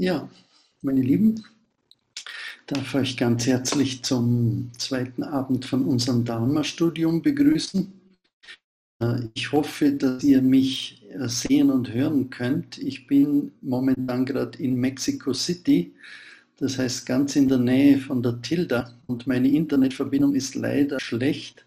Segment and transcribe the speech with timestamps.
[0.00, 0.28] Ja,
[0.80, 1.44] meine Lieben,
[2.68, 7.92] darf euch ganz herzlich zum zweiten Abend von unserem Dharma-Studium begrüßen.
[9.00, 12.78] Äh, ich hoffe, dass ihr mich äh, sehen und hören könnt.
[12.78, 15.92] Ich bin momentan gerade in Mexico City,
[16.58, 21.66] das heißt ganz in der Nähe von der Tilda und meine Internetverbindung ist leider schlecht.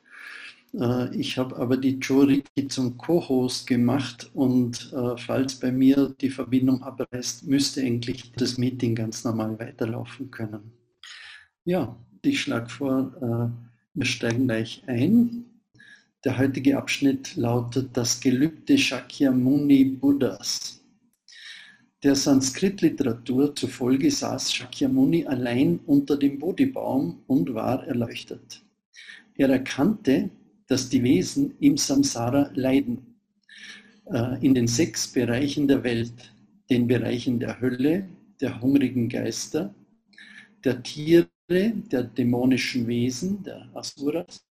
[0.74, 6.84] Äh, ich habe aber die Joriki zum Co-Host gemacht und falls bei mir die Verbindung
[6.84, 10.72] abreißt, müsste eigentlich das Meeting ganz normal weiterlaufen können.
[11.66, 13.54] Ja, ich schlage vor,
[13.94, 15.46] wir steigen gleich ein.
[16.24, 20.82] Der heutige Abschnitt lautet das Gelübde Shakyamuni Buddhas.
[22.04, 28.64] Der Sanskrit-Literatur zufolge saß Shakyamuni allein unter dem Bodhibaum und war erleuchtet.
[29.36, 30.30] Er erkannte,
[30.72, 33.18] dass die Wesen im Samsara leiden,
[34.06, 36.34] äh, in den sechs Bereichen der Welt,
[36.70, 38.08] den Bereichen der Hölle,
[38.40, 39.76] der hungrigen Geister,
[40.64, 44.46] der Tiere, der dämonischen Wesen, der Asuras,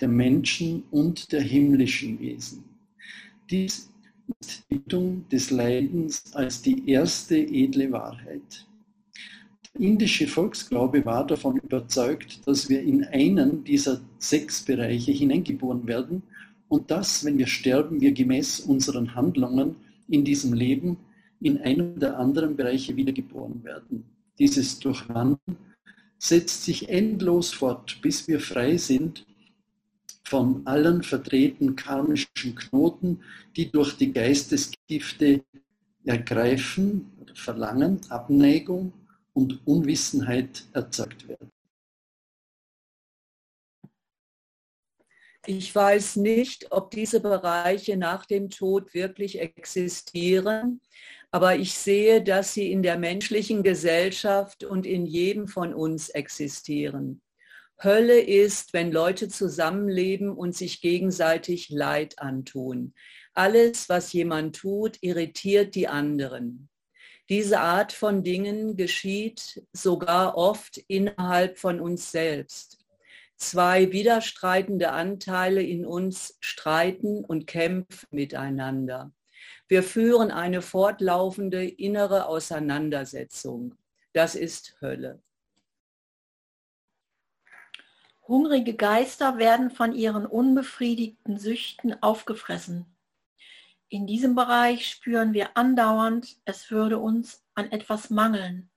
[0.00, 2.62] der Menschen und der himmlischen Wesen.
[3.50, 3.90] Dies
[4.38, 8.68] ist die Bildung des Leidens als die erste edle Wahrheit.
[9.78, 16.22] Indische Volksglaube war davon überzeugt, dass wir in einen dieser sechs Bereiche hineingeboren werden
[16.68, 19.76] und dass, wenn wir sterben, wir gemäß unseren Handlungen
[20.08, 20.98] in diesem Leben
[21.40, 24.04] in einem der anderen Bereiche wiedergeboren werden.
[24.38, 25.56] Dieses Durchwandern
[26.18, 29.24] setzt sich endlos fort, bis wir frei sind
[30.24, 33.20] von allen verdrehten karmischen Knoten,
[33.56, 35.42] die durch die Geistesgifte
[36.04, 38.92] ergreifen, Verlangen, Abneigung
[39.32, 41.50] und Unwissenheit erzeugt werden.
[45.46, 50.80] Ich weiß nicht, ob diese Bereiche nach dem Tod wirklich existieren,
[51.30, 57.22] aber ich sehe, dass sie in der menschlichen Gesellschaft und in jedem von uns existieren.
[57.82, 62.94] Hölle ist, wenn Leute zusammenleben und sich gegenseitig Leid antun.
[63.32, 66.69] Alles, was jemand tut, irritiert die anderen.
[67.30, 72.84] Diese Art von Dingen geschieht sogar oft innerhalb von uns selbst.
[73.36, 79.12] Zwei widerstreitende Anteile in uns streiten und kämpfen miteinander.
[79.68, 83.76] Wir führen eine fortlaufende innere Auseinandersetzung.
[84.12, 85.22] Das ist Hölle.
[88.26, 92.86] Hungrige Geister werden von ihren unbefriedigten Süchten aufgefressen.
[93.92, 98.70] In diesem Bereich spüren wir andauernd, es würde uns an etwas mangeln.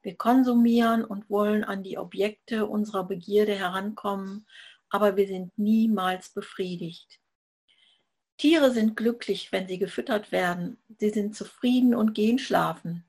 [0.00, 4.46] Wir konsumieren und wollen an die Objekte unserer Begierde herankommen,
[4.88, 7.20] aber wir sind niemals befriedigt.
[8.38, 10.82] Tiere sind glücklich, wenn sie gefüttert werden.
[10.98, 13.04] Sie sind zufrieden und gehen schlafen.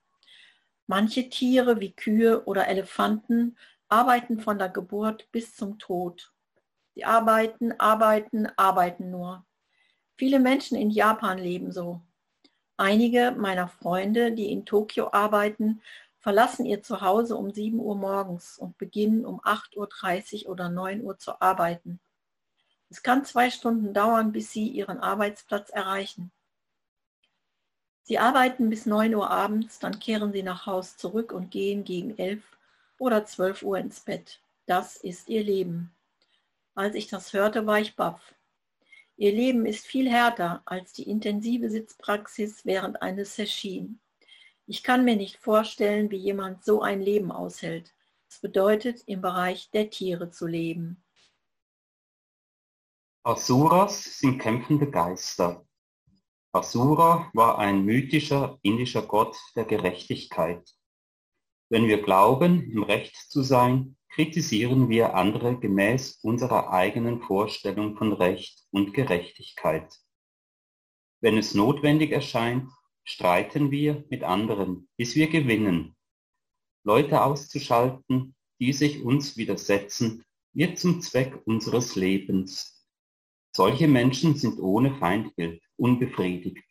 [0.88, 3.58] Manche Tiere wie Kühe oder Elefanten
[3.88, 6.34] arbeiten von der Geburt bis zum Tod.
[6.96, 9.46] Sie arbeiten, arbeiten, arbeiten nur.
[10.20, 12.02] Viele Menschen in Japan leben so.
[12.76, 15.82] Einige meiner Freunde, die in Tokio arbeiten,
[16.18, 21.18] verlassen ihr Zuhause um 7 Uhr morgens und beginnen um 8.30 Uhr oder 9 Uhr
[21.18, 22.02] zu arbeiten.
[22.90, 26.34] Es kann zwei Stunden dauern, bis sie ihren Arbeitsplatz erreichen.
[28.04, 32.18] Sie arbeiten bis 9 Uhr abends, dann kehren sie nach Haus zurück und gehen gegen
[32.18, 32.44] 11
[32.98, 34.42] oder 12 Uhr ins Bett.
[34.66, 35.96] Das ist ihr Leben.
[36.76, 38.34] Als ich das hörte, war ich baff.
[39.20, 44.00] Ihr Leben ist viel härter als die intensive Sitzpraxis während eines Session.
[44.66, 47.94] Ich kann mir nicht vorstellen, wie jemand so ein Leben aushält.
[48.30, 51.04] Es bedeutet, im Bereich der Tiere zu leben.
[53.24, 55.68] Asuras sind kämpfende Geister.
[56.54, 60.74] Asura war ein mythischer indischer Gott der Gerechtigkeit.
[61.68, 68.14] Wenn wir glauben, im Recht zu sein, kritisieren wir andere gemäß unserer eigenen Vorstellung von
[68.14, 69.94] Recht und Gerechtigkeit.
[71.22, 72.70] Wenn es notwendig erscheint,
[73.04, 75.96] streiten wir mit anderen, bis wir gewinnen.
[76.84, 80.24] Leute auszuschalten, die sich uns widersetzen,
[80.54, 82.88] wird zum Zweck unseres Lebens.
[83.56, 86.64] Solche Menschen sind ohne Feindbild, unbefriedigt.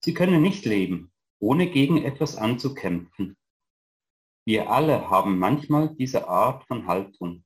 [0.00, 3.36] Sie können nicht leben, ohne gegen etwas anzukämpfen.
[4.44, 7.44] Wir alle haben manchmal diese Art von Haltung.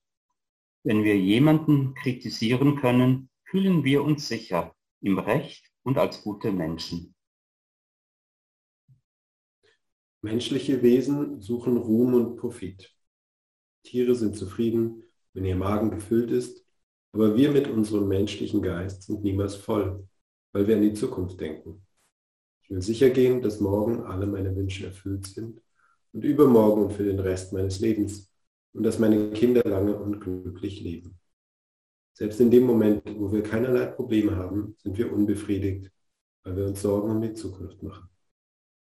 [0.83, 7.13] Wenn wir jemanden kritisieren können, fühlen wir uns sicher im Recht und als gute Menschen.
[10.23, 12.91] Menschliche Wesen suchen Ruhm und Profit.
[13.83, 15.03] Tiere sind zufrieden,
[15.33, 16.65] wenn ihr Magen gefüllt ist,
[17.11, 20.07] aber wir mit unserem menschlichen Geist sind niemals voll,
[20.51, 21.85] weil wir an die Zukunft denken.
[22.63, 25.61] Ich will sicher gehen, dass morgen alle meine Wünsche erfüllt sind
[26.13, 28.31] und übermorgen und für den Rest meines Lebens
[28.73, 31.19] und dass meine Kinder lange und glücklich leben.
[32.13, 35.91] Selbst in dem Moment, wo wir keinerlei Probleme haben, sind wir unbefriedigt,
[36.43, 38.09] weil wir uns Sorgen um die Zukunft machen.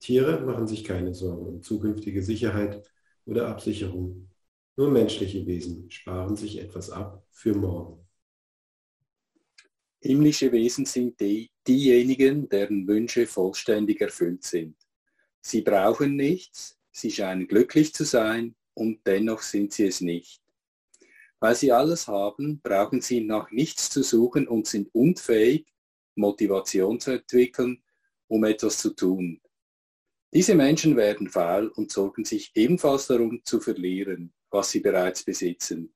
[0.01, 2.87] Tiere machen sich keine Sorgen um zukünftige Sicherheit
[3.25, 4.31] oder Absicherung.
[4.77, 8.07] Nur menschliche Wesen sparen sich etwas ab für morgen.
[10.01, 14.77] Himmlische Wesen sind die, diejenigen, deren Wünsche vollständig erfüllt sind.
[15.41, 20.41] Sie brauchen nichts, sie scheinen glücklich zu sein und dennoch sind sie es nicht.
[21.41, 25.67] Weil sie alles haben, brauchen sie nach nichts zu suchen und sind unfähig,
[26.15, 27.83] Motivation zu entwickeln,
[28.29, 29.41] um etwas zu tun.
[30.33, 35.93] Diese Menschen werden faul und sorgen sich ebenfalls darum zu verlieren, was sie bereits besitzen.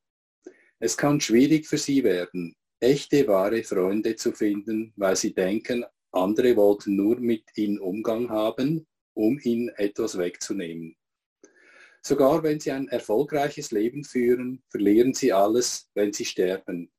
[0.81, 6.57] Es kann schwierig für sie werden, echte, wahre Freunde zu finden, weil sie denken, andere
[6.57, 8.87] wollten nur mit ihnen Umgang haben,
[9.19, 10.97] um ihnen etwas wegzunehmen.
[12.03, 16.91] Sogar wenn sie ein erfolgreiches Leben führen, verlieren sie alles, wenn sie sterben.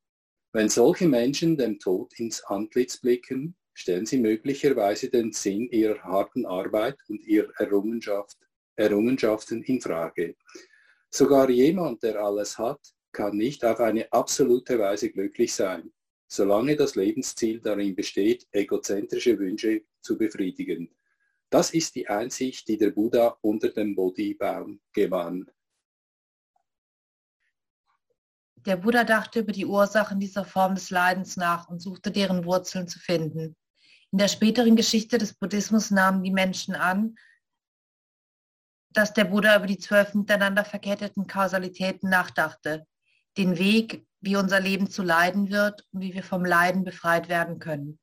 [0.52, 6.46] Wenn solche Menschen dem Tod ins Antlitz blicken, stellen sie möglicherweise den Sinn ihrer harten
[6.46, 8.38] Arbeit und ihrer Errungenschaft,
[8.76, 10.36] Errungenschaften in Frage.
[11.10, 12.82] Sogar jemand, der alles hat,
[13.14, 15.94] kann nicht auf eine absolute Weise glücklich sein,
[16.28, 20.90] solange das Lebensziel darin besteht, egozentrische Wünsche zu befriedigen.
[21.50, 25.50] Das ist die Einsicht, die der Buddha unter dem Bodhi-Baum gewann.
[28.66, 32.88] Der Buddha dachte über die Ursachen dieser Form des Leidens nach und suchte deren Wurzeln
[32.88, 33.56] zu finden.
[34.12, 37.16] In der späteren Geschichte des Buddhismus nahmen die Menschen an,
[38.92, 42.86] dass der Buddha über die zwölf miteinander verketteten Kausalitäten nachdachte,
[43.38, 47.60] den Weg, wie unser Leben zu leiden wird und wie wir vom Leiden befreit werden
[47.60, 48.00] können.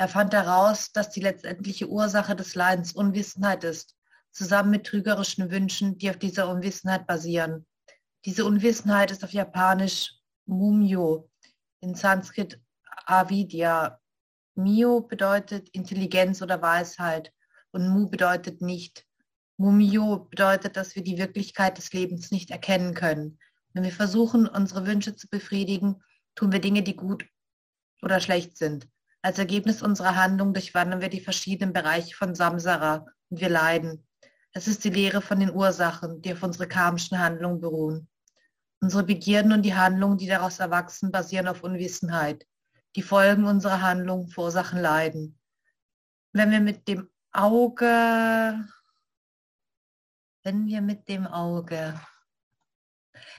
[0.00, 3.94] Er fand heraus, dass die letztendliche Ursache des Leidens Unwissenheit ist,
[4.30, 7.66] zusammen mit trügerischen Wünschen, die auf dieser Unwissenheit basieren.
[8.24, 10.14] Diese Unwissenheit ist auf Japanisch
[10.46, 11.28] Mumyo,
[11.80, 12.58] in Sanskrit
[13.04, 14.00] Avidya,
[14.54, 17.30] Mio bedeutet Intelligenz oder Weisheit
[17.70, 19.06] und Mu bedeutet nicht.
[19.58, 23.38] Mumio bedeutet, dass wir die Wirklichkeit des Lebens nicht erkennen können.
[23.74, 26.02] Wenn wir versuchen, unsere Wünsche zu befriedigen,
[26.36, 27.26] tun wir Dinge, die gut
[28.00, 28.88] oder schlecht sind.
[29.22, 34.06] Als Ergebnis unserer Handlung durchwandern wir die verschiedenen Bereiche von Samsara und wir leiden.
[34.52, 38.08] Es ist die Lehre von den Ursachen, die auf unsere karmischen Handlungen beruhen.
[38.80, 42.46] Unsere Begierden und die Handlungen, die daraus erwachsen, basieren auf Unwissenheit.
[42.96, 45.38] Die Folgen unserer Handlung verursachen Leiden.
[46.32, 48.66] Wenn wir mit dem Auge,
[50.42, 52.00] wenn wir mit dem Auge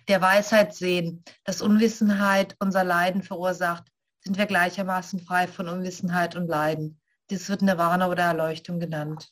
[0.08, 3.92] der Weisheit sehen, dass Unwissenheit unser Leiden verursacht,
[4.24, 7.00] sind wir gleichermaßen frei von Unwissenheit und Leiden.
[7.30, 9.32] Dies wird Nirvana oder Erleuchtung genannt.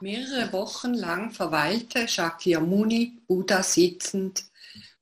[0.00, 4.44] Mehrere Wochen lang verweilte Shakyamuni Buddha sitzend,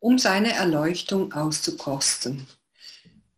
[0.00, 2.48] um seine Erleuchtung auszukosten.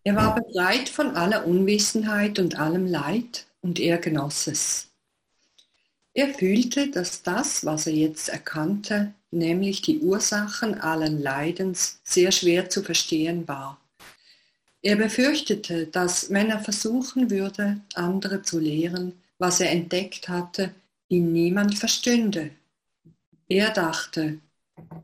[0.03, 4.89] Er war befreit von aller Unwissenheit und allem Leid und er genoss es.
[6.15, 12.71] Er fühlte, dass das, was er jetzt erkannte, nämlich die Ursachen allen Leidens, sehr schwer
[12.71, 13.79] zu verstehen war.
[14.83, 20.75] Er befürchtete, dass wenn er versuchen würde, andere zu lehren, was er entdeckt hatte,
[21.09, 22.51] ihn niemand verstünde.
[23.49, 24.41] Er dachte,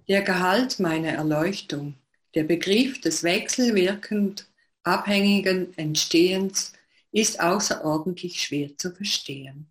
[0.08, 1.94] der Gehalt meiner Erleuchtung,
[2.34, 4.48] der Begriff des wechselwirkend
[4.82, 6.72] abhängigen Entstehens
[7.12, 9.70] ist außerordentlich schwer zu verstehen.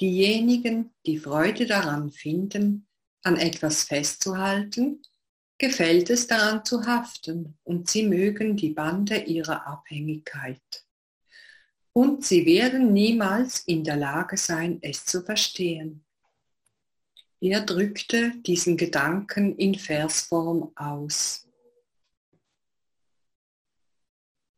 [0.00, 2.86] Diejenigen, die Freude daran finden,
[3.22, 5.02] an etwas festzuhalten,
[5.58, 10.84] gefällt es daran zu haften und sie mögen die Bande ihrer Abhängigkeit.
[11.92, 16.04] Und sie werden niemals in der Lage sein, es zu verstehen.
[17.40, 21.48] Er drückte diesen Gedanken in Versform aus.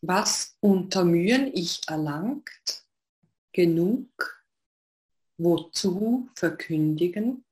[0.03, 2.87] was unter Mühen ich erlangt,
[3.53, 4.45] genug,
[5.37, 7.45] wozu verkündigen,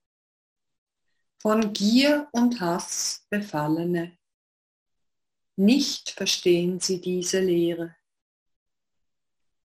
[1.39, 4.19] von Gier und Hass befallene,
[5.57, 7.97] nicht verstehen sie diese Lehre,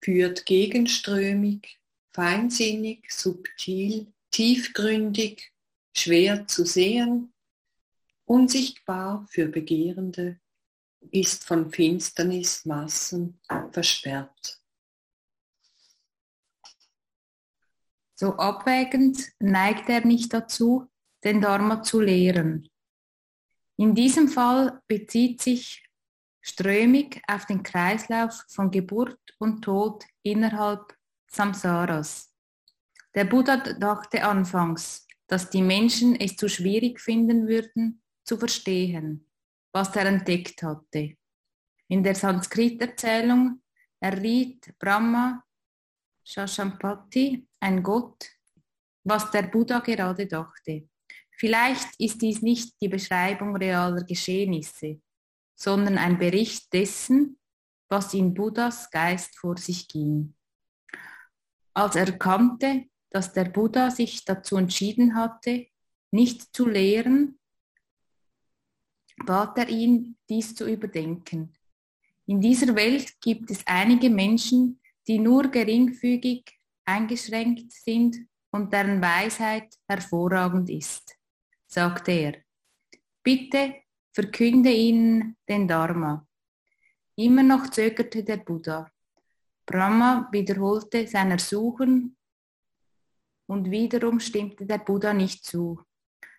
[0.01, 1.79] führt gegenströmig,
[2.13, 5.51] feinsinnig, subtil, tiefgründig,
[5.95, 7.33] schwer zu sehen,
[8.25, 10.39] unsichtbar für Begehrende,
[11.11, 13.39] ist von Finsternismassen
[13.71, 14.61] versperrt.
[18.15, 20.90] So abwägend neigt er nicht dazu,
[21.23, 22.69] den Dharma zu lehren.
[23.77, 25.83] In diesem Fall bezieht sich
[26.41, 30.95] strömig auf den Kreislauf von Geburt und Tod innerhalb
[31.27, 32.33] Samsaras.
[33.15, 39.27] Der Buddha dachte anfangs, dass die Menschen es zu schwierig finden würden, zu verstehen,
[39.71, 41.15] was er entdeckt hatte.
[41.87, 43.61] In der Sanskrit-Erzählung
[43.99, 45.43] erriet Brahma
[46.23, 48.29] Shashampati, ein Gott,
[49.03, 50.89] was der Buddha gerade dachte.
[51.41, 55.01] Vielleicht ist dies nicht die Beschreibung realer Geschehnisse,
[55.55, 57.39] sondern ein Bericht dessen,
[57.89, 60.35] was in Buddhas Geist vor sich ging.
[61.73, 65.65] Als er erkannte, dass der Buddha sich dazu entschieden hatte,
[66.11, 67.39] nicht zu lehren,
[69.25, 71.55] bat er ihn, dies zu überdenken.
[72.27, 76.45] In dieser Welt gibt es einige Menschen, die nur geringfügig
[76.85, 81.17] eingeschränkt sind und deren Weisheit hervorragend ist,
[81.73, 82.33] sagte er.
[83.23, 83.75] Bitte
[84.11, 86.27] verkünde ihnen den Dharma.
[87.15, 88.91] Immer noch zögerte der Buddha.
[89.65, 92.17] Brahma wiederholte sein Ersuchen
[93.47, 95.81] und wiederum stimmte der Buddha nicht zu.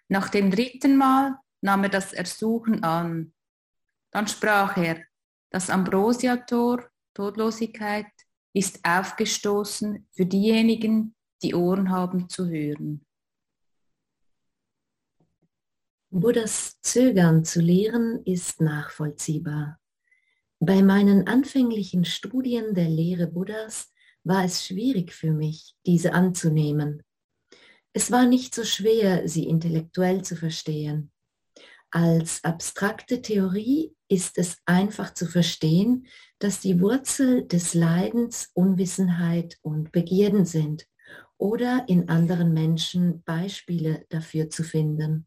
[0.09, 3.33] Nach dem dritten Mal nahm er das Ersuchen an.
[4.11, 5.03] Dann sprach er,
[5.51, 8.11] das Ambrosiator, Todlosigkeit,
[8.53, 13.07] ist aufgestoßen für diejenigen, die Ohren haben zu hören.
[16.15, 19.81] Buddhas Zögern zu lehren ist nachvollziehbar.
[20.61, 23.91] Bei meinen anfänglichen Studien der Lehre Buddhas
[24.23, 27.03] war es schwierig für mich, diese anzunehmen.
[27.95, 31.11] Es war nicht so schwer, sie intellektuell zu verstehen.
[31.91, 36.07] Als abstrakte Theorie ist es einfach zu verstehen,
[36.41, 40.87] dass die Wurzel des Leidens Unwissenheit und Begierden sind
[41.39, 45.27] oder in anderen Menschen Beispiele dafür zu finden.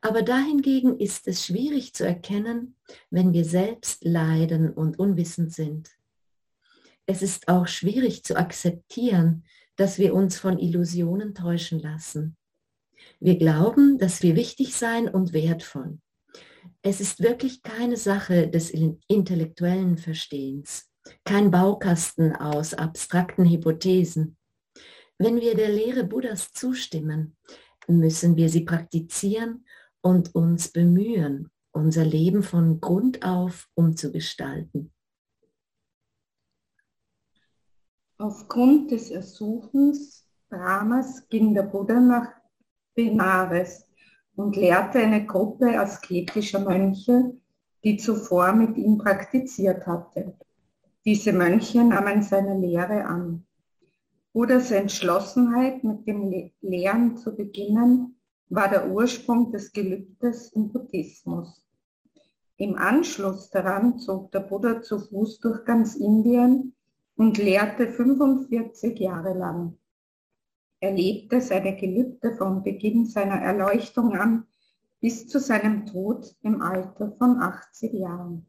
[0.00, 2.76] Aber dahingegen ist es schwierig zu erkennen,
[3.10, 5.90] wenn wir selbst leiden und unwissend sind.
[7.06, 9.44] Es ist auch schwierig zu akzeptieren,
[9.76, 12.36] dass wir uns von Illusionen täuschen lassen.
[13.20, 15.98] Wir glauben, dass wir wichtig sein und wertvoll.
[16.82, 18.70] Es ist wirklich keine Sache des
[19.08, 20.90] intellektuellen Verstehens,
[21.24, 24.36] kein Baukasten aus abstrakten Hypothesen.
[25.16, 27.36] Wenn wir der Lehre Buddhas zustimmen,
[27.88, 29.64] müssen wir sie praktizieren
[30.00, 34.92] und uns bemühen, unser Leben von Grund auf umzugestalten.
[38.18, 42.32] Aufgrund des Ersuchens Brahmas ging der Buddha nach
[42.94, 43.86] Benares
[44.34, 47.36] und lehrte eine Gruppe asketischer Mönche,
[47.84, 50.36] die zuvor mit ihm praktiziert hatte.
[51.04, 53.46] Diese Mönche nahmen seine Lehre an.
[54.32, 58.20] Buddhas Entschlossenheit, mit dem Lehren zu beginnen,
[58.50, 61.64] war der Ursprung des Gelübdes im Buddhismus.
[62.56, 66.74] Im Anschluss daran zog der Buddha zu Fuß durch ganz Indien
[67.16, 69.78] und lehrte 45 Jahre lang.
[70.80, 74.46] Er lebte seine Gelübde vom Beginn seiner Erleuchtung an
[75.00, 78.46] bis zu seinem Tod im Alter von 80 Jahren.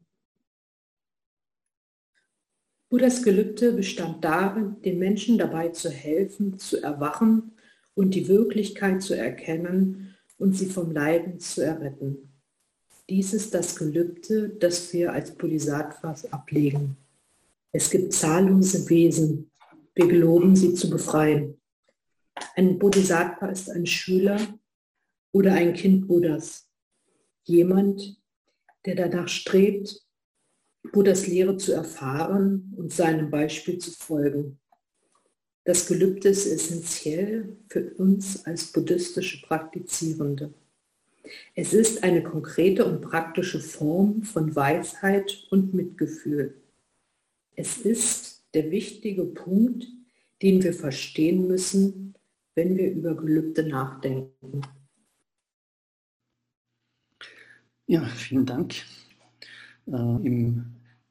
[2.89, 7.51] Buddhas Gelübde bestand darin, den Menschen dabei zu helfen, zu erwachen
[7.93, 12.33] und die Wirklichkeit zu erkennen und sie vom Leiden zu erretten.
[13.07, 16.97] Dies ist das Gelübde, das wir als Bodhisattvas ablegen.
[17.71, 19.51] Es gibt zahllose Wesen.
[19.93, 21.61] Wir geloben, sie zu befreien.
[22.55, 24.39] Ein Bodhisattva ist ein Schüler
[25.31, 26.67] oder ein Kind Buddhas.
[27.43, 28.19] Jemand,
[28.85, 30.03] der danach strebt,
[30.83, 34.59] Buddhas Lehre zu erfahren und seinem Beispiel zu folgen.
[35.65, 40.53] Das Gelübde ist essentiell für uns als buddhistische Praktizierende.
[41.53, 46.55] Es ist eine konkrete und praktische Form von Weisheit und Mitgefühl.
[47.55, 49.85] Es ist der wichtige Punkt,
[50.41, 52.15] den wir verstehen müssen,
[52.55, 54.61] wenn wir über Gelübde nachdenken.
[57.85, 58.75] Ja, vielen Dank.
[59.91, 60.65] Äh, in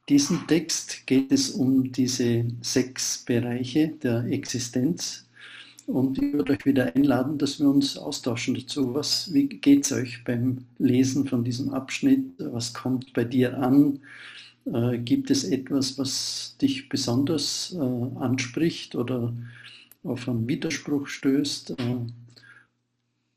[0.08, 5.28] diesem Text geht es um diese sechs Bereiche der Existenz.
[5.86, 8.94] Und ich würde euch wieder einladen, dass wir uns austauschen dazu.
[8.94, 12.34] Was, wie geht es euch beim Lesen von diesem Abschnitt?
[12.38, 14.00] Was kommt bei dir an?
[14.66, 19.32] Äh, gibt es etwas, was dich besonders äh, anspricht oder
[20.02, 21.70] auf einen Widerspruch stößt?
[21.70, 22.06] Äh,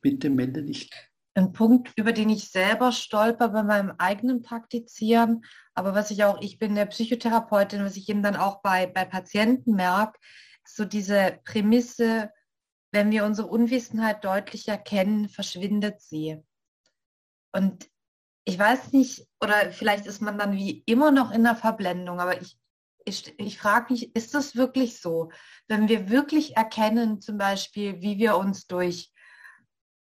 [0.01, 0.89] bitte melde dich.
[1.33, 6.41] Ein Punkt, über den ich selber stolper bei meinem eigenen Praktizieren, aber was ich auch,
[6.41, 10.19] ich bin der Psychotherapeutin, was ich eben dann auch bei, bei Patienten merke,
[10.65, 12.31] so diese Prämisse,
[12.91, 16.38] wenn wir unsere Unwissenheit deutlich erkennen, verschwindet sie.
[17.53, 17.89] Und
[18.43, 22.41] ich weiß nicht, oder vielleicht ist man dann wie immer noch in der Verblendung, aber
[22.41, 22.57] ich,
[23.05, 25.31] ich, ich frage mich, ist das wirklich so?
[25.67, 29.11] Wenn wir wirklich erkennen, zum Beispiel, wie wir uns durch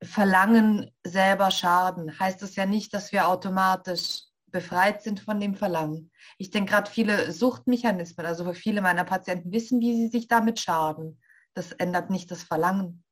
[0.05, 6.11] Verlangen selber schaden, heißt das ja nicht, dass wir automatisch befreit sind von dem Verlangen.
[6.37, 11.19] Ich denke gerade viele Suchtmechanismen, also viele meiner Patienten wissen, wie sie sich damit schaden.
[11.53, 13.03] Das ändert nicht das Verlangen.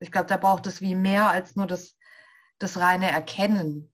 [0.00, 1.96] Ich glaube, da braucht es wie mehr als nur das,
[2.58, 3.92] das reine Erkennen.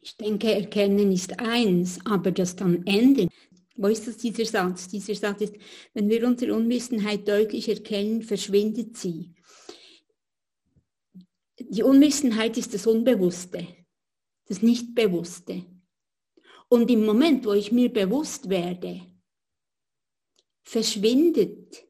[0.00, 3.28] Ich denke, Erkennen ist eins, aber das dann Enden.
[3.74, 4.88] Wo ist das dieser Satz?
[4.88, 5.56] Dieser Satz ist,
[5.94, 9.35] wenn wir unsere Unwissenheit deutlich erkennen, verschwindet sie.
[11.58, 13.66] Die Unwissenheit ist das Unbewusste
[14.46, 15.64] das Nichtbewusste.
[16.68, 19.02] Und im Moment, wo ich mir bewusst werde,
[20.64, 21.84] verschwindet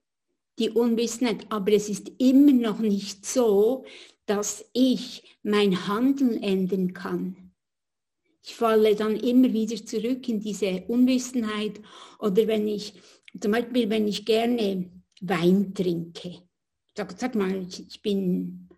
[0.58, 3.85] die Unwissenheit, aber es ist immer noch nicht so,
[4.26, 7.52] dass ich mein Handeln ändern kann.
[8.42, 11.80] Ich falle dann immer wieder zurück in diese Unwissenheit
[12.18, 12.94] oder wenn ich,
[13.40, 16.42] zum Beispiel wenn ich gerne Wein trinke,
[16.94, 18.68] sag, sag mal, ich bin,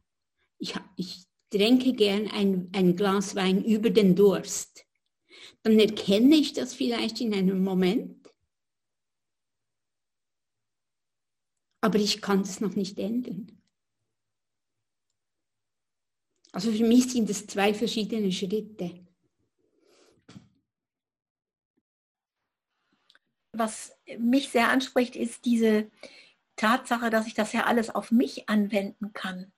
[0.58, 4.86] ich, ich trinke gern ein, ein Glas Wein über den Durst,
[5.62, 8.28] dann erkenne ich das vielleicht in einem Moment,
[11.80, 13.58] aber ich kann es noch nicht ändern.
[16.52, 19.06] Also für mich sind es zwei verschiedene Schritte.
[23.52, 25.90] Was mich sehr anspricht, ist diese
[26.56, 29.52] Tatsache, dass ich das ja alles auf mich anwenden kann.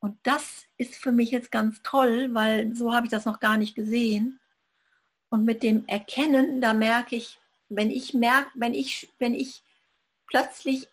[0.00, 3.56] Und das ist für mich jetzt ganz toll, weil so habe ich das noch gar
[3.56, 4.38] nicht gesehen.
[5.28, 7.38] Und mit dem Erkennen, da merke ich,
[7.68, 9.62] wenn ich merke, wenn ich, wenn ich
[10.26, 10.88] plötzlich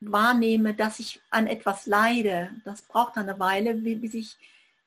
[0.00, 4.36] wahrnehme, dass ich an etwas leide, das braucht eine Weile, bis ich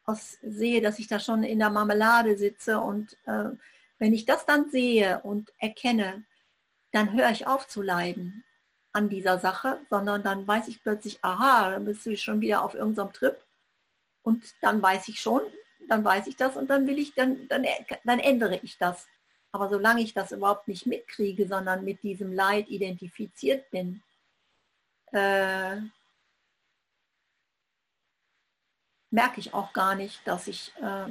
[0.06, 2.80] aus, sehe, dass ich da schon in der Marmelade sitze.
[2.80, 3.50] Und äh,
[4.00, 6.24] wenn ich das dann sehe und erkenne,
[6.92, 8.44] dann höre ich auf zu leiden
[8.94, 12.75] an dieser Sache, sondern dann weiß ich plötzlich, aha, dann bist du schon wieder auf
[12.75, 13.38] irgendeinem Trip
[14.24, 15.41] und dann weiß ich schon,
[15.88, 17.65] dann weiß ich das und dann will ich, dann, dann,
[18.04, 19.08] dann ändere ich das.
[19.52, 24.02] Aber solange ich das überhaupt nicht mitkriege, sondern mit diesem Leid identifiziert bin,
[25.12, 25.82] äh,
[29.10, 31.08] merke ich auch gar nicht, dass ich, äh,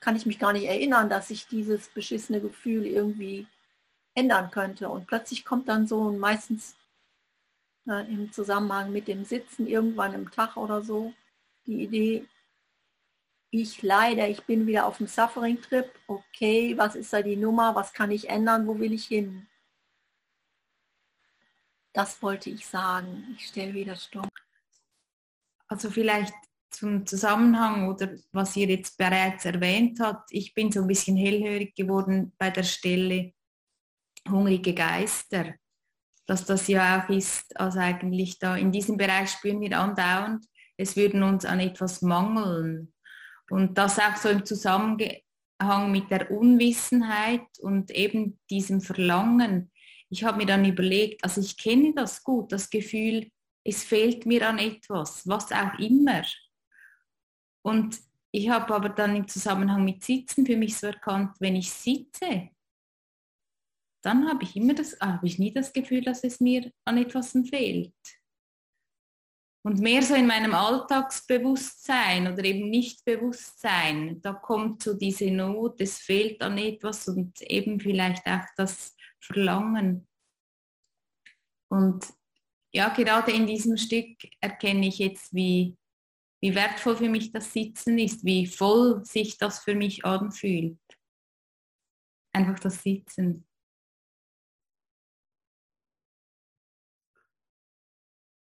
[0.00, 3.46] kann ich mich gar nicht erinnern, dass ich dieses beschissene Gefühl irgendwie
[4.14, 4.88] ändern könnte.
[4.88, 6.76] Und plötzlich kommt dann so meistens
[7.88, 11.12] äh, im Zusammenhang mit dem Sitzen irgendwann im Tag oder so
[11.66, 12.26] die Idee,
[13.62, 15.88] ich leider, ich bin wieder auf dem Suffering-Trip.
[16.08, 17.74] Okay, was ist da die Nummer?
[17.76, 18.66] Was kann ich ändern?
[18.66, 19.46] Wo will ich hin?
[21.92, 23.36] Das wollte ich sagen.
[23.36, 24.28] Ich stelle wieder stumm.
[25.68, 26.34] Also vielleicht
[26.70, 30.32] zum Zusammenhang oder was ihr jetzt bereits erwähnt habt.
[30.32, 33.32] Ich bin so ein bisschen hellhörig geworden bei der Stelle
[34.28, 35.54] hungrige Geister.
[36.26, 40.44] Dass das ja auch ist, also eigentlich da in diesem Bereich spüren wir andauernd,
[40.76, 42.93] es würden uns an etwas mangeln
[43.54, 49.70] und das auch so im Zusammenhang mit der Unwissenheit und eben diesem Verlangen.
[50.10, 53.30] Ich habe mir dann überlegt, also ich kenne das gut, das Gefühl,
[53.62, 56.24] es fehlt mir an etwas, was auch immer.
[57.62, 58.00] Und
[58.32, 62.50] ich habe aber dann im Zusammenhang mit Sitzen für mich so erkannt, wenn ich sitze,
[64.02, 67.30] dann habe ich immer das, habe ich nie das Gefühl, dass es mir an etwas
[67.48, 67.94] fehlt
[69.64, 75.98] und mehr so in meinem Alltagsbewusstsein oder eben Nichtbewusstsein, da kommt so diese Not, es
[75.98, 80.06] fehlt an etwas und eben vielleicht auch das Verlangen.
[81.70, 82.06] Und
[82.74, 85.78] ja, gerade in diesem Stück erkenne ich jetzt, wie,
[86.42, 90.78] wie wertvoll für mich das Sitzen ist, wie voll sich das für mich anfühlt.
[92.34, 93.46] Einfach das Sitzen.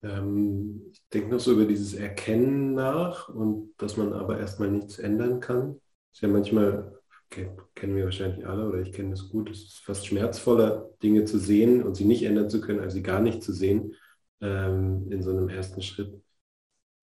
[0.05, 4.99] Ähm, ich denke noch so über dieses Erkennen nach und dass man aber erstmal nichts
[4.99, 5.81] ändern kann.
[6.13, 6.93] Ist ja manchmal,
[7.25, 11.25] okay, kennen wir wahrscheinlich alle oder ich kenne das gut, es ist fast schmerzvoller, Dinge
[11.25, 13.95] zu sehen und sie nicht ändern zu können, als sie gar nicht zu sehen
[14.41, 16.21] ähm, in so einem ersten Schritt.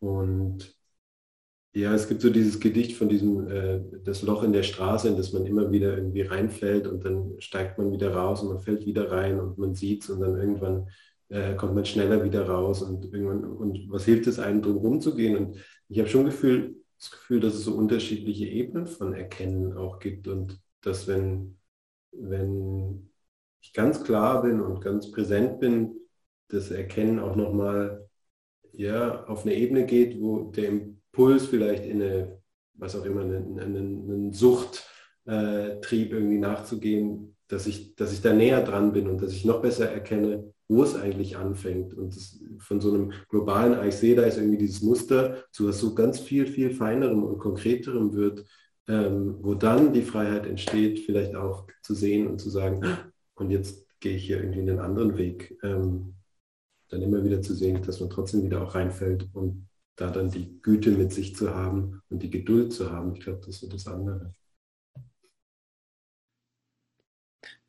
[0.01, 0.77] Und
[1.75, 5.17] ja, es gibt so dieses Gedicht von diesem, äh, das Loch in der Straße, in
[5.17, 8.85] das man immer wieder irgendwie reinfällt und dann steigt man wieder raus und man fällt
[8.87, 10.89] wieder rein und man sieht es und dann irgendwann
[11.33, 15.37] äh, kommt man schneller wieder raus und irgendwann, und was hilft es einem, drum rumzugehen?
[15.37, 15.57] Und
[15.89, 20.29] ich habe schon Gefühl, das Gefühl, dass es so unterschiedliche Ebenen von Erkennen auch gibt
[20.29, 21.59] und dass wenn,
[22.13, 23.11] wenn
[23.63, 25.97] ich ganz klar bin und ganz präsent bin,
[26.49, 28.09] das Erkennen auch nochmal
[28.73, 32.43] ja, auf eine Ebene geht, wo der Impuls vielleicht in eine,
[32.75, 38.63] was auch immer, einen, einen, einen Suchttrieb irgendwie nachzugehen, dass ich, dass ich da näher
[38.63, 41.95] dran bin und dass ich noch besser erkenne, wo es eigentlich anfängt.
[41.95, 45.69] Und das, von so einem globalen, ah, ich sehe, da ist irgendwie dieses Muster zu
[45.69, 48.47] was so ganz viel, viel feinerem und konkreterem wird,
[48.89, 52.81] ähm, wo dann die Freiheit entsteht, vielleicht auch zu sehen und zu sagen,
[53.35, 55.59] und jetzt gehe ich hier irgendwie in den anderen Weg.
[55.63, 56.15] Ähm,
[56.89, 60.61] dann immer wieder zu sehen, dass man trotzdem wieder auch reinfällt und da dann die
[60.63, 63.15] Güte mit sich zu haben und die Geduld zu haben.
[63.15, 64.35] Ich glaube, das so das andere.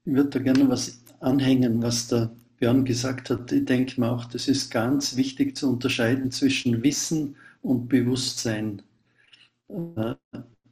[0.05, 3.51] Ich würde da gerne was anhängen, was der Björn gesagt hat.
[3.51, 8.81] Ich denke mir auch, das ist ganz wichtig zu unterscheiden zwischen Wissen und Bewusstsein.
[9.67, 10.15] Äh,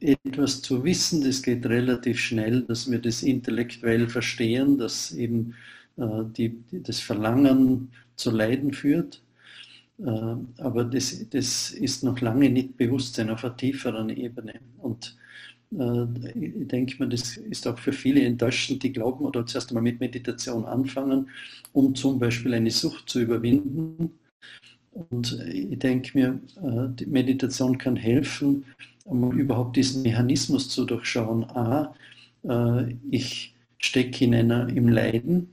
[0.00, 5.54] etwas zu wissen, das geht relativ schnell, dass wir das intellektuell verstehen, dass eben
[5.98, 9.22] äh, die, das Verlangen zu Leiden führt.
[9.98, 14.60] Äh, aber das, das ist noch lange nicht Bewusstsein auf einer tieferen Ebene.
[14.78, 15.14] Und
[15.78, 19.82] äh, ich denke mir, das ist auch für viele enttäuschend, die glauben oder zuerst einmal
[19.82, 21.28] mit Meditation anfangen,
[21.72, 24.12] um zum Beispiel eine Sucht zu überwinden.
[24.92, 28.64] Und ich denke mir, äh, die Meditation kann helfen,
[29.04, 31.44] um überhaupt diesen Mechanismus zu durchschauen.
[31.44, 31.94] A,
[33.10, 35.48] ich stecke in einer, im Leiden,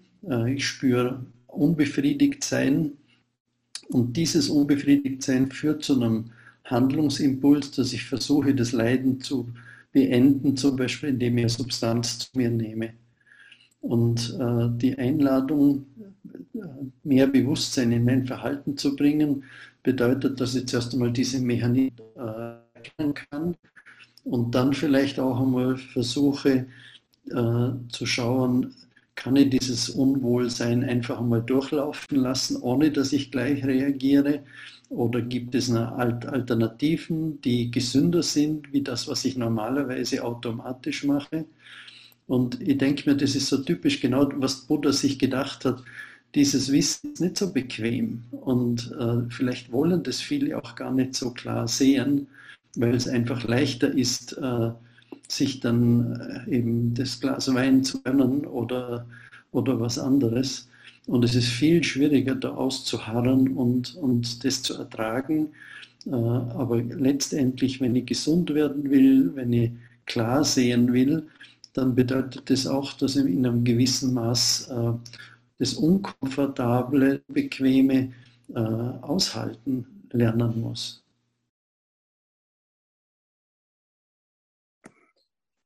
[0.47, 2.93] ich spüre unbefriedigt sein
[3.89, 6.32] und dieses unbefriedigt sein führt zu einem
[6.63, 9.49] Handlungsimpuls, dass ich versuche, das Leiden zu
[9.91, 12.93] beenden, zum Beispiel indem ich Substanz zu mir nehme.
[13.82, 15.86] Und äh, die Einladung,
[16.54, 16.60] äh,
[17.04, 19.43] mehr Bewusstsein in mein Verhalten zu bringen,
[19.84, 23.56] bedeutet, dass ich zuerst einmal diese Mechanismen äh, erkennen kann
[24.23, 26.67] und dann vielleicht auch einmal versuche
[27.30, 28.73] äh, zu schauen,
[29.15, 34.43] kann ich dieses Unwohlsein einfach einmal durchlaufen lassen, ohne dass ich gleich reagiere
[34.89, 41.45] oder gibt es Alternativen, die gesünder sind, wie das, was ich normalerweise automatisch mache?
[42.28, 45.84] Und ich denke mir, das ist so typisch genau, was Buddha sich gedacht hat.
[46.36, 51.15] Dieses Wissen ist nicht so bequem und äh, vielleicht wollen das viele auch gar nicht
[51.15, 52.28] so klar sehen,
[52.75, 54.71] weil es einfach leichter ist, äh,
[55.28, 59.08] sich dann äh, eben das Glas Wein zu gönnen oder,
[59.52, 60.68] oder was anderes.
[61.10, 65.50] Und es ist viel schwieriger, da auszuharren und, und das zu ertragen.
[66.06, 69.72] Äh, aber letztendlich, wenn ich gesund werden will, wenn ich
[70.06, 71.28] klar sehen will,
[71.74, 74.91] dann bedeutet das auch, dass ich in einem gewissen Maß äh,
[75.58, 78.13] das Unkomfortable, Bequeme
[78.54, 81.04] äh, aushalten lernen muss.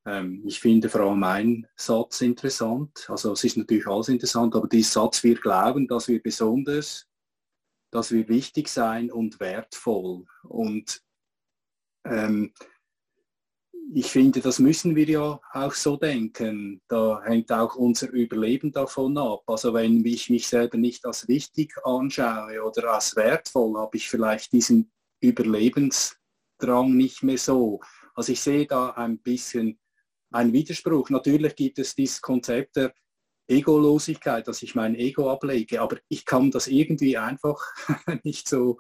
[0.06, 3.06] Ähm, ich finde vor allem einen Satz interessant.
[3.10, 7.08] Also es ist natürlich alles interessant, aber dieser Satz, wir glauben, dass wir besonders,
[7.92, 10.26] dass wir wichtig sein und wertvoll.
[10.44, 11.02] Und
[12.06, 12.54] ähm,
[13.94, 16.82] ich finde, das müssen wir ja auch so denken.
[16.88, 19.44] Da hängt auch unser Überleben davon ab.
[19.48, 24.52] Also wenn ich mich selber nicht als wichtig anschaue oder als wertvoll, habe ich vielleicht
[24.52, 27.82] diesen Überlebensdrang nicht mehr so.
[28.16, 29.80] Also ich sehe da ein bisschen
[30.34, 31.10] ein Widerspruch.
[31.10, 32.94] Natürlich gibt es dieses Konzept der
[33.48, 37.62] Egolosigkeit, dass ich mein Ego ablege, aber ich kann das irgendwie einfach
[38.24, 38.80] nicht so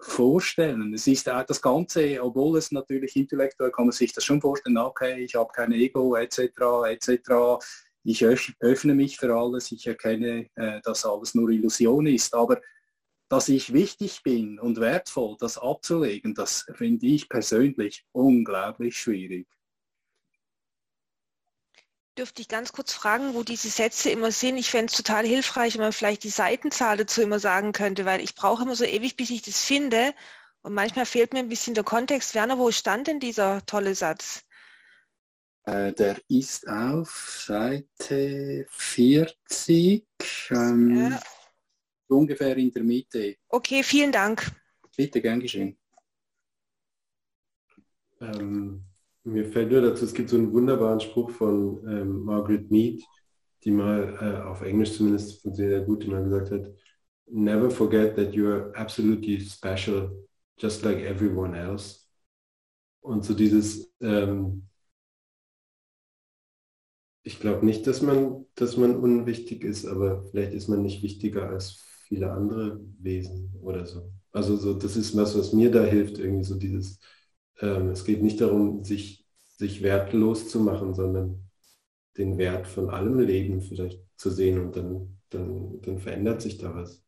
[0.00, 0.92] vorstellen.
[0.94, 5.24] Es ist das Ganze, obwohl es natürlich intellektuell kann man sich das schon vorstellen, okay,
[5.24, 6.38] ich habe kein Ego etc.
[6.88, 7.64] etc.
[8.02, 12.60] Ich öffne mich für alles, ich erkenne, äh, dass alles nur Illusion ist, aber
[13.30, 19.48] dass ich wichtig bin und wertvoll, das abzulegen, das finde ich persönlich unglaublich schwierig
[22.18, 24.56] dürfte ich ganz kurz fragen, wo diese Sätze immer sind.
[24.56, 28.20] Ich fände es total hilfreich, wenn man vielleicht die Seitenzahl dazu immer sagen könnte, weil
[28.20, 30.14] ich brauche immer so ewig, bis ich das finde.
[30.62, 32.34] Und manchmal fehlt mir ein bisschen der Kontext.
[32.34, 34.44] Werner, wo stand denn dieser tolle Satz?
[35.64, 40.06] Äh, der ist auf Seite 40,
[40.50, 41.20] ähm, ja.
[42.08, 43.36] ungefähr in der Mitte.
[43.48, 44.50] Okay, vielen Dank.
[44.96, 45.78] Bitte, gern geschehen.
[48.20, 48.84] Ähm,
[49.24, 53.02] mir fällt nur dazu, es gibt so einen wunderbaren Spruch von ähm, Margaret Mead,
[53.64, 56.70] die mal äh, auf Englisch zumindest sehr gut, die mal gesagt hat,
[57.26, 60.10] never forget that you are absolutely special,
[60.58, 62.00] just like everyone else.
[63.00, 64.68] Und so dieses, ähm,
[67.22, 71.48] ich glaube nicht, dass man, dass man unwichtig ist, aber vielleicht ist man nicht wichtiger
[71.48, 74.12] als viele andere Wesen oder so.
[74.32, 76.98] Also so, das ist was, was mir da hilft, irgendwie so dieses,
[77.60, 81.50] ähm, es geht nicht darum, sich, sich wertlos zu machen, sondern
[82.16, 86.74] den Wert von allem Leben vielleicht zu sehen und dann, dann, dann verändert sich da
[86.74, 87.02] was.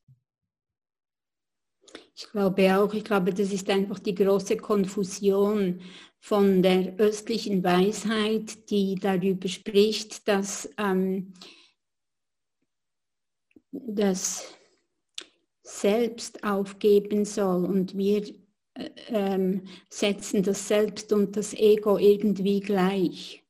[2.19, 5.83] Ich glaube auch, ich glaube, das ist einfach die große Konfusion
[6.19, 11.35] von der östlichen Weisheit, die darüber spricht, dass ähm,
[13.71, 14.55] das
[15.63, 18.25] Selbst aufgeben soll und wir
[19.09, 23.43] ähm, setzen das Selbst und das Ego irgendwie gleich.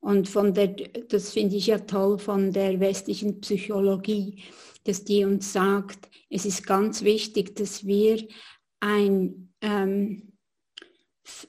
[0.00, 4.44] Und von der, das finde ich ja toll von der westlichen Psychologie,
[4.84, 8.26] dass die uns sagt, es ist ganz wichtig, dass wir
[8.80, 10.32] ein, ähm,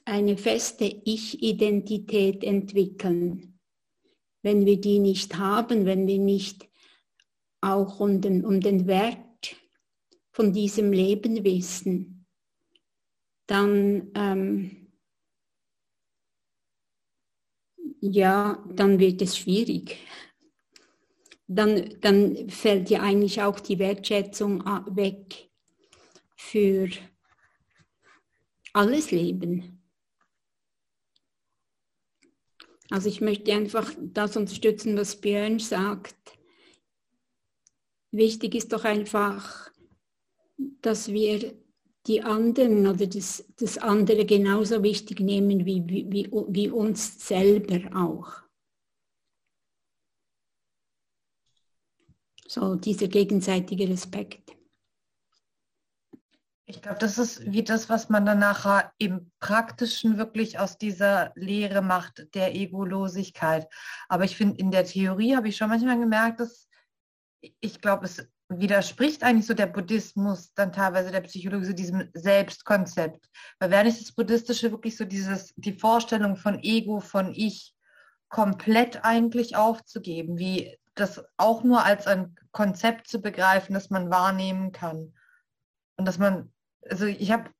[0.04, 3.60] eine feste Ich-Identität entwickeln.
[4.42, 6.68] Wenn wir die nicht haben, wenn wir nicht
[7.60, 9.18] auch um den, um den Wert
[10.38, 12.24] von diesem Leben wissen,
[13.48, 14.86] dann, ähm,
[18.00, 19.98] ja, dann wird es schwierig.
[21.48, 25.50] Dann, dann fällt ja eigentlich auch die Wertschätzung weg
[26.36, 26.88] für
[28.74, 29.82] alles Leben.
[32.90, 36.14] Also ich möchte einfach das unterstützen, was Björn sagt.
[38.12, 39.72] Wichtig ist doch einfach,
[40.58, 41.54] dass wir
[42.06, 48.42] die anderen oder das, das andere genauso wichtig nehmen wie, wie, wie uns selber auch.
[52.46, 54.56] So dieser gegenseitige Respekt.
[56.64, 61.32] Ich glaube, das ist wie das, was man dann nachher im Praktischen wirklich aus dieser
[61.34, 63.66] Lehre macht, der Egolosigkeit.
[64.08, 66.68] Aber ich finde, in der Theorie habe ich schon manchmal gemerkt, dass
[67.60, 73.28] ich glaube, es widerspricht eigentlich so der Buddhismus dann teilweise der Psychologie, so diesem Selbstkonzept.
[73.58, 77.74] Weil wäre nicht das Buddhistische wirklich so dieses, die Vorstellung von Ego, von Ich
[78.28, 84.72] komplett eigentlich aufzugeben, wie das auch nur als ein Konzept zu begreifen, das man wahrnehmen
[84.72, 85.14] kann.
[85.96, 86.52] Und dass man,
[86.88, 87.50] also ich habe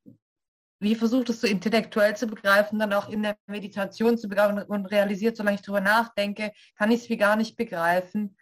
[0.80, 4.86] wie versucht es so intellektuell zu begreifen, dann auch in der Meditation zu begreifen und
[4.86, 8.36] realisiert, solange ich darüber nachdenke, kann ich es wie gar nicht begreifen,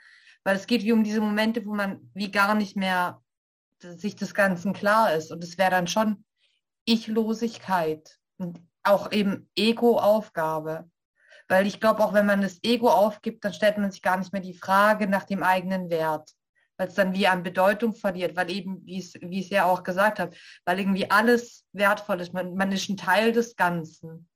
[0.46, 3.20] weil es geht wie um diese Momente, wo man wie gar nicht mehr
[3.82, 5.32] sich des Ganzen klar ist.
[5.32, 6.24] Und es wäre dann schon
[6.85, 10.88] Ichlosigkeit und auch eben Ego-Aufgabe.
[11.48, 14.32] Weil ich glaube, auch wenn man das Ego aufgibt, dann stellt man sich gar nicht
[14.32, 16.30] mehr die Frage nach dem eigenen Wert.
[16.76, 20.20] Weil es dann wie an Bedeutung verliert, weil eben, wie ich es ja auch gesagt
[20.20, 22.32] habe, weil irgendwie alles wertvoll ist.
[22.32, 24.28] Man, man ist ein Teil des Ganzen.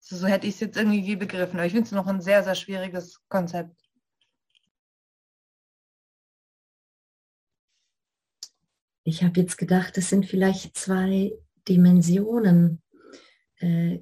[0.00, 1.56] So, so hätte ich es jetzt irgendwie wie begriffen.
[1.56, 3.81] Aber ich finde es noch ein sehr, sehr schwieriges Konzept.
[9.04, 11.32] Ich habe jetzt gedacht, es sind vielleicht zwei
[11.68, 12.82] Dimensionen.
[13.56, 14.00] Äh,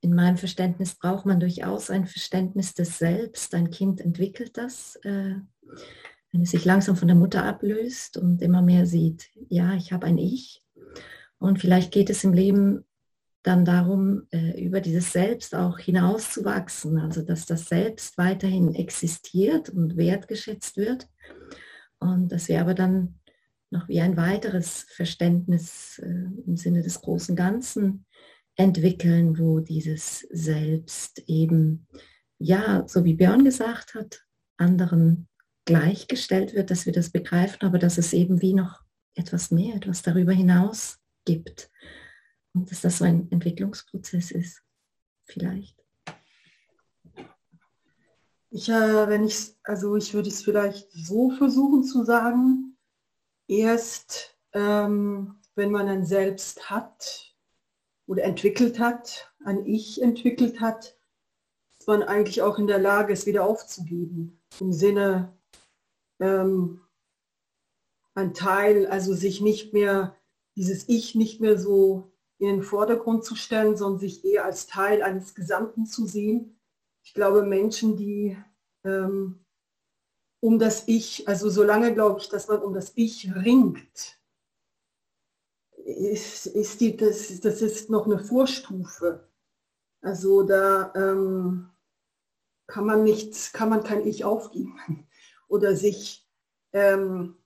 [0.00, 3.54] in meinem Verständnis braucht man durchaus ein Verständnis des Selbst.
[3.54, 5.34] Ein Kind entwickelt das, äh,
[6.32, 10.06] wenn es sich langsam von der Mutter ablöst und immer mehr sieht, ja, ich habe
[10.06, 10.62] ein Ich.
[11.38, 12.84] Und vielleicht geht es im Leben
[13.42, 19.96] dann darum, äh, über dieses Selbst auch hinauszuwachsen, also dass das Selbst weiterhin existiert und
[19.96, 21.08] wertgeschätzt wird
[21.98, 23.17] und dass wir aber dann
[23.70, 28.06] noch wie ein weiteres Verständnis äh, im Sinne des großen Ganzen
[28.56, 31.86] entwickeln, wo dieses Selbst eben,
[32.38, 34.24] ja, so wie Björn gesagt hat,
[34.56, 35.28] anderen
[35.64, 38.80] gleichgestellt wird, dass wir das begreifen, aber dass es eben wie noch
[39.14, 41.70] etwas mehr, etwas darüber hinaus gibt.
[42.54, 44.62] Und dass das so ein Entwicklungsprozess ist,
[45.24, 45.76] vielleicht.
[48.50, 52.67] Ich, äh, wenn ich, also ich würde es vielleicht so versuchen zu sagen,
[53.48, 57.34] erst, ähm, wenn man ein Selbst hat
[58.06, 60.96] oder entwickelt hat, ein Ich entwickelt hat,
[61.80, 64.40] ist man eigentlich auch in der Lage, es wieder aufzugeben.
[64.60, 65.36] Im Sinne,
[66.20, 66.82] ähm,
[68.14, 70.16] ein Teil, also sich nicht mehr,
[70.56, 75.02] dieses Ich nicht mehr so in den Vordergrund zu stellen, sondern sich eher als Teil
[75.02, 76.60] eines Gesamten zu sehen.
[77.02, 78.36] Ich glaube, Menschen, die
[78.84, 79.44] ähm,
[80.40, 84.18] um das Ich, also solange glaube ich, dass man um das Ich ringt,
[85.84, 89.28] ist, ist die, das, das ist noch eine Vorstufe.
[90.00, 91.70] Also da ähm,
[92.66, 94.78] kann man nichts, kann man kein Ich aufgeben
[95.48, 96.28] oder sich
[96.72, 97.36] ähm,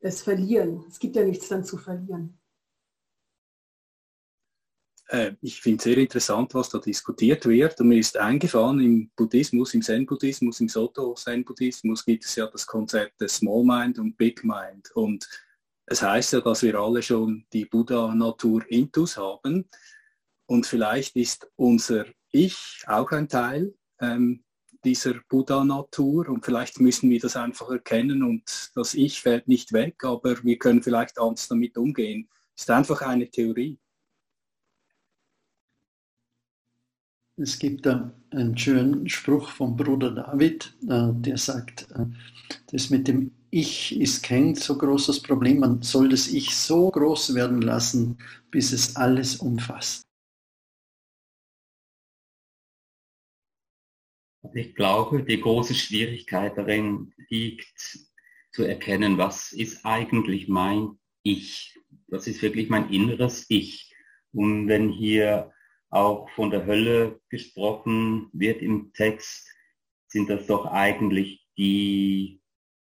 [0.00, 0.84] es verlieren.
[0.88, 2.38] Es gibt ja nichts dann zu verlieren.
[5.14, 7.80] Äh, ich finde es sehr interessant, was da diskutiert wird.
[7.80, 13.20] Und mir ist eingefallen, im Buddhismus, im Zen-Buddhismus, im Soto-Zen-Buddhismus gibt es ja das Konzept
[13.20, 14.90] des Small Mind und Big Mind.
[14.94, 15.28] Und
[15.86, 19.68] es heißt ja, dass wir alle schon die Buddha-Natur intus haben.
[20.46, 24.42] Und vielleicht ist unser Ich auch ein Teil ähm,
[24.84, 30.02] dieser Buddha-Natur und vielleicht müssen wir das einfach erkennen und das Ich fällt nicht weg,
[30.04, 32.28] aber wir können vielleicht anders damit umgehen.
[32.56, 33.78] Ist einfach eine Theorie.
[37.36, 42.06] Es gibt da einen schönen Spruch vom Bruder David, äh, der sagt, äh,
[42.70, 47.34] das mit dem Ich ist kein so großes Problem, man soll das Ich so groß
[47.34, 48.18] werden lassen,
[48.52, 50.02] bis es alles umfasst.
[54.54, 57.98] Ich glaube, die große Schwierigkeit darin liegt,
[58.52, 61.76] zu erkennen, was ist eigentlich mein Ich?
[62.06, 63.92] Was ist wirklich mein inneres Ich?
[64.32, 65.52] Und wenn hier
[65.94, 69.48] auch von der Hölle gesprochen wird im Text,
[70.08, 72.40] sind das doch eigentlich die,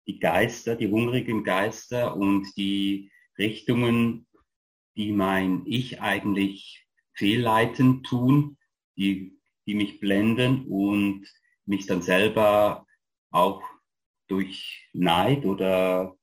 [0.05, 4.27] die Geister, die hungrigen Geister und die Richtungen,
[4.97, 8.57] die mein Ich eigentlich fehlleiten tun,
[8.97, 11.25] die, die mich blenden und
[11.65, 12.85] mich dann selber
[13.31, 13.63] auch
[14.27, 16.17] durch Neid oder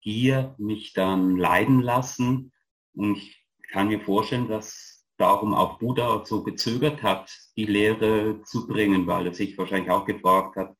[0.00, 2.52] Gier mich dann leiden lassen.
[2.94, 8.66] Und ich kann mir vorstellen, dass darum auch Buddha so gezögert hat, die Lehre zu
[8.66, 10.76] bringen, weil er sich wahrscheinlich auch gefragt hat,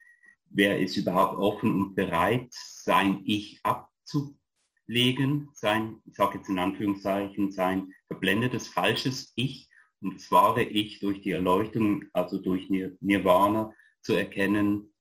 [0.51, 7.53] wer ist überhaupt offen und bereit, sein Ich abzulegen, sein, ich sage jetzt in Anführungszeichen,
[7.53, 9.69] sein verblendetes, falsches Ich
[10.01, 13.73] und das wahre Ich durch die Erleuchtung, also durch Nirvana
[14.03, 14.93] zu erkennen,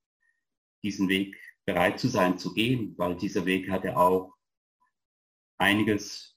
[0.83, 4.33] diesen Weg bereit zu sein, zu gehen, weil dieser Weg hat ja auch
[5.57, 6.34] einiges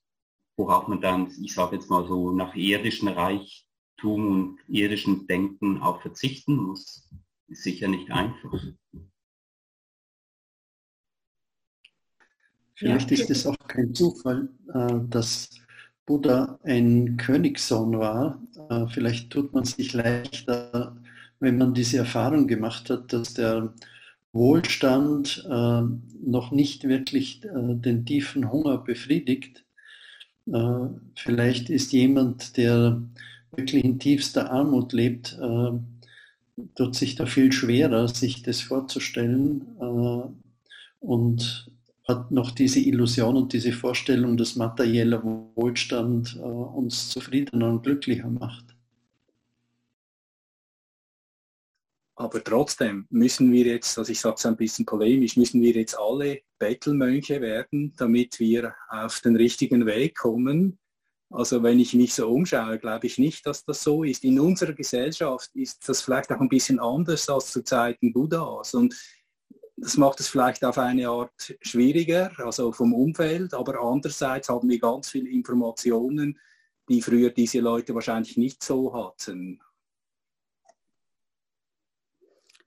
[0.59, 6.03] worauf man dann, ich sage jetzt mal so, nach irdischem Reichtum und irdischem Denken auch
[6.03, 7.09] verzichten muss,
[7.47, 8.53] ist sicher nicht einfach.
[12.75, 15.51] Vielleicht ist es auch kein Zufall, äh, dass
[16.07, 18.43] Buddha ein Königssohn war.
[18.69, 20.97] Äh, vielleicht tut man sich leichter,
[21.41, 23.75] wenn man diese Erfahrung gemacht hat, dass der
[24.33, 25.83] Wohlstand äh,
[26.21, 29.65] noch nicht wirklich den tiefen Hunger befriedigt
[31.15, 33.03] vielleicht ist jemand, der
[33.53, 35.73] wirklich in tiefster Armut lebt, äh,
[36.75, 40.29] tut sich da viel schwerer, sich das vorzustellen äh,
[41.01, 41.71] und
[42.07, 45.23] hat noch diese Illusion und diese Vorstellung, dass materieller
[45.55, 48.78] Wohlstand uns zufriedener und glücklicher macht.
[52.19, 55.97] Aber trotzdem müssen wir jetzt, also ich sage es ein bisschen polemisch, müssen wir jetzt
[55.97, 60.81] alle Bettelmönche werden, damit wir auf den richtigen Weg kommen.
[61.31, 64.25] Also wenn ich mich so umschaue, glaube ich nicht, dass das so ist.
[64.25, 68.75] In unserer Gesellschaft ist das vielleicht auch ein bisschen anders als zu Zeiten Buddhas.
[68.75, 68.97] Und
[69.77, 74.81] das macht es vielleicht auf eine Art schwieriger, also vom Umfeld, aber andererseits haben wir
[74.81, 76.37] ganz viele Informationen,
[76.89, 79.61] die früher diese Leute wahrscheinlich nicht so hatten.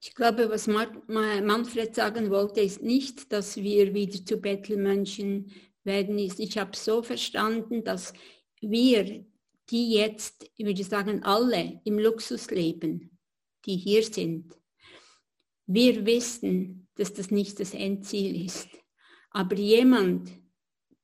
[0.04, 5.52] Ich glaube, was Manfred sagen wollte, ist nicht, dass wir wieder zu Bettelmönchen
[5.84, 6.18] werden.
[6.18, 8.12] Ich habe so verstanden, dass
[8.60, 9.24] wir,
[9.70, 13.16] die jetzt, ich würde sagen, alle im Luxus leben,
[13.66, 14.58] die hier sind,
[15.68, 18.70] wir wissen, dass das nicht das Endziel ist.
[19.30, 20.32] Aber jemand,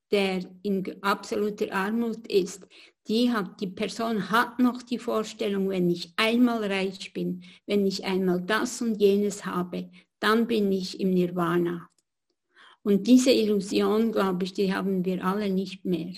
[0.10, 2.67] der in absoluter Armut ist,
[3.08, 8.06] die hat, die Person hat noch die Vorstellung, wenn ich einmal reich bin, wenn ich
[8.06, 9.89] einmal das und jenes habe,
[10.20, 11.89] dann bin ich im Nirvana.
[12.84, 16.13] Und diese Illusion, glaube ich, die haben wir alle nicht mehr.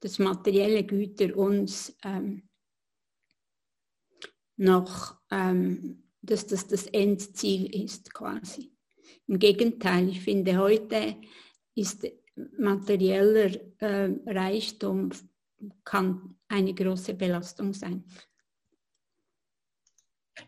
[0.00, 2.42] Dass materielle Güter uns ähm,
[4.56, 8.70] noch, ähm, dass das das Endziel ist quasi.
[9.26, 11.16] Im Gegenteil, ich finde, heute
[11.74, 12.06] ist
[12.58, 15.10] materieller äh, Reichtum
[15.84, 18.04] kann eine große Belastung sein.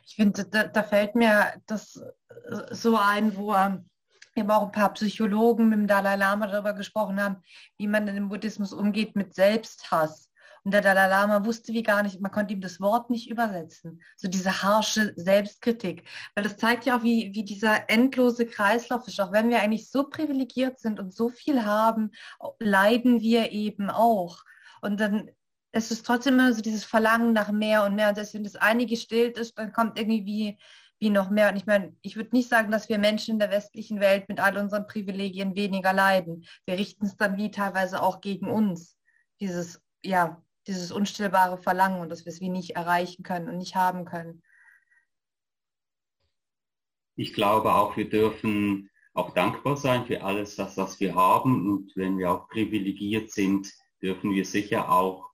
[0.06, 3.88] Ich finde, da, da, fällt mir das äh, so ein, wo ähm,
[4.34, 7.42] eben auch ein paar Psychologen mit dem Dalai Lama darüber gesprochen haben,
[7.76, 10.30] wie man in dem Buddhismus umgeht mit Selbsthass.
[10.64, 14.00] Und der Dalai Lama wusste wie gar nicht, man konnte ihm das Wort nicht übersetzen.
[14.16, 16.04] So diese harsche Selbstkritik.
[16.34, 19.20] Weil das zeigt ja auch, wie, wie dieser endlose Kreislauf ist.
[19.20, 22.12] Auch wenn wir eigentlich so privilegiert sind und so viel haben,
[22.60, 24.44] leiden wir eben auch.
[24.82, 25.30] Und dann
[25.72, 28.10] ist es trotzdem immer so dieses Verlangen nach mehr und mehr.
[28.10, 30.58] Und selbst wenn das eine gestillt ist, dann kommt irgendwie wie,
[30.98, 31.48] wie noch mehr.
[31.50, 34.38] Und ich meine, ich würde nicht sagen, dass wir Menschen in der westlichen Welt mit
[34.38, 36.44] all unseren Privilegien weniger leiden.
[36.66, 38.98] Wir richten es dann wie teilweise auch gegen uns.
[39.40, 43.74] Dieses, ja, dieses unstillbare Verlangen und dass wir es wie nicht erreichen können und nicht
[43.74, 44.42] haben können.
[47.16, 51.70] Ich glaube auch, wir dürfen auch dankbar sein für alles das, was wir haben.
[51.70, 53.72] Und wenn wir auch privilegiert sind,
[54.02, 55.30] dürfen wir sicher auch,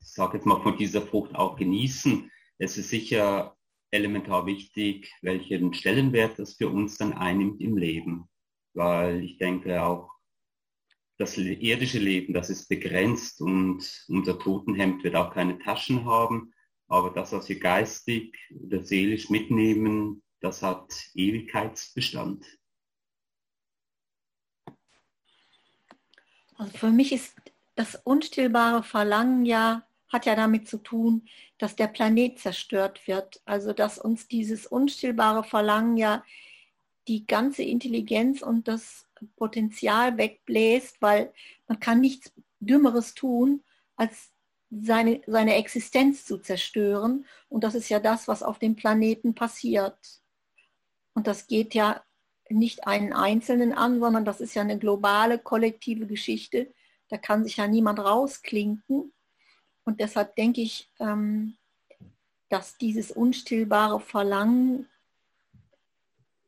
[0.00, 2.30] ich sage jetzt mal, von dieser Frucht auch genießen.
[2.58, 3.56] Es ist sicher
[3.90, 8.28] elementar wichtig, welchen Stellenwert das für uns dann einnimmt im Leben.
[8.74, 10.10] Weil ich denke auch,
[11.18, 16.52] das irdische Leben, das ist begrenzt und unser Totenhemd wird auch keine Taschen haben.
[16.88, 22.44] Aber das, was wir geistig oder seelisch mitnehmen, das hat Ewigkeitsbestand.
[26.58, 27.34] Also für mich ist
[27.76, 33.40] das unstillbare Verlangen ja, hat ja damit zu tun, dass der Planet zerstört wird.
[33.44, 36.24] Also dass uns dieses unstillbare Verlangen ja
[37.06, 39.06] die ganze Intelligenz und das
[39.36, 41.32] Potenzial wegbläst, weil
[41.68, 43.62] man kann nichts Dümmeres tun,
[43.94, 44.32] als
[44.70, 47.26] seine, seine Existenz zu zerstören.
[47.48, 49.98] Und das ist ja das, was auf dem Planeten passiert.
[51.14, 52.02] Und das geht ja
[52.48, 56.72] nicht einen Einzelnen an, sondern das ist ja eine globale, kollektive Geschichte.
[57.08, 59.12] Da kann sich ja niemand rausklinken.
[59.84, 61.56] Und deshalb denke ich, ähm,
[62.48, 64.88] dass dieses unstillbare Verlangen,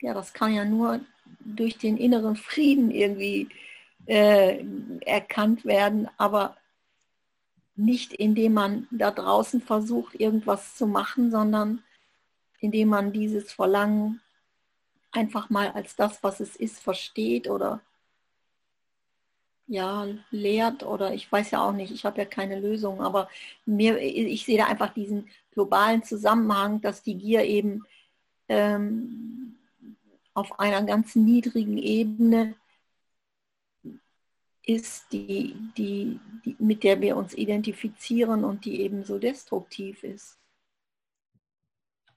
[0.01, 1.01] ja, das kann ja nur
[1.41, 3.49] durch den inneren Frieden irgendwie
[4.07, 4.65] äh,
[5.01, 6.57] erkannt werden, aber
[7.75, 11.83] nicht indem man da draußen versucht, irgendwas zu machen, sondern
[12.61, 14.21] indem man dieses Verlangen
[15.13, 17.81] einfach mal als das, was es ist, versteht oder
[19.69, 23.29] ja, lehrt oder ich weiß ja auch nicht, ich habe ja keine Lösung, aber
[23.67, 27.85] mir, ich sehe da einfach diesen globalen Zusammenhang, dass die Gier eben
[28.49, 29.57] ähm,
[30.35, 32.55] auf einer ganz niedrigen Ebene
[34.63, 40.39] ist, die, die, die, mit der wir uns identifizieren und die eben so destruktiv ist.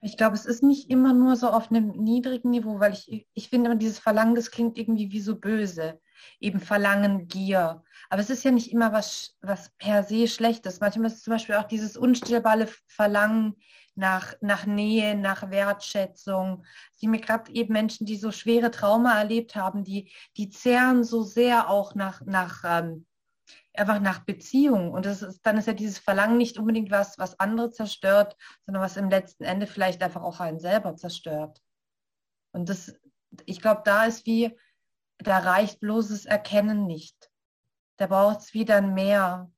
[0.04, 3.48] Ich glaube, es ist nicht immer nur so auf einem niedrigen Niveau, weil ich, ich
[3.48, 6.00] finde dieses Verlangen, das klingt irgendwie wie so böse.
[6.40, 7.84] Eben Verlangen, Gier.
[8.10, 10.80] Aber es ist ja nicht immer was, was per se Schlechtes.
[10.80, 13.54] Manchmal ist es zum Beispiel auch dieses unstillbare Verlangen
[13.94, 16.64] nach, nach Nähe, nach Wertschätzung.
[16.96, 21.22] Sie mir gerade eben Menschen, die so schwere Trauma erlebt haben, die, die zehren so
[21.22, 23.06] sehr auch nach, nach ähm,
[23.74, 24.92] einfach nach Beziehung.
[24.92, 28.82] Und das ist, dann ist ja dieses Verlangen nicht unbedingt was, was andere zerstört, sondern
[28.82, 31.60] was im letzten Ende vielleicht einfach auch einen selber zerstört.
[32.52, 32.94] Und das,
[33.46, 34.58] ich glaube, da ist wie,
[35.18, 37.30] da reicht bloßes Erkennen nicht.
[37.96, 39.50] Da braucht es wieder mehr,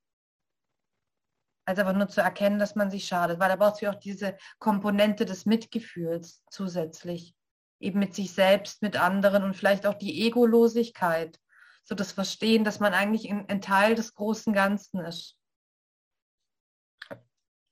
[1.67, 4.37] als aber nur zu erkennen, dass man sich schadet, weil da braucht es auch diese
[4.59, 7.35] Komponente des Mitgefühls zusätzlich.
[7.81, 11.41] Eben mit sich selbst, mit anderen und vielleicht auch die Egolosigkeit
[11.85, 15.37] so das Verstehen, dass man eigentlich ein, Teil des großen Ganzen ist.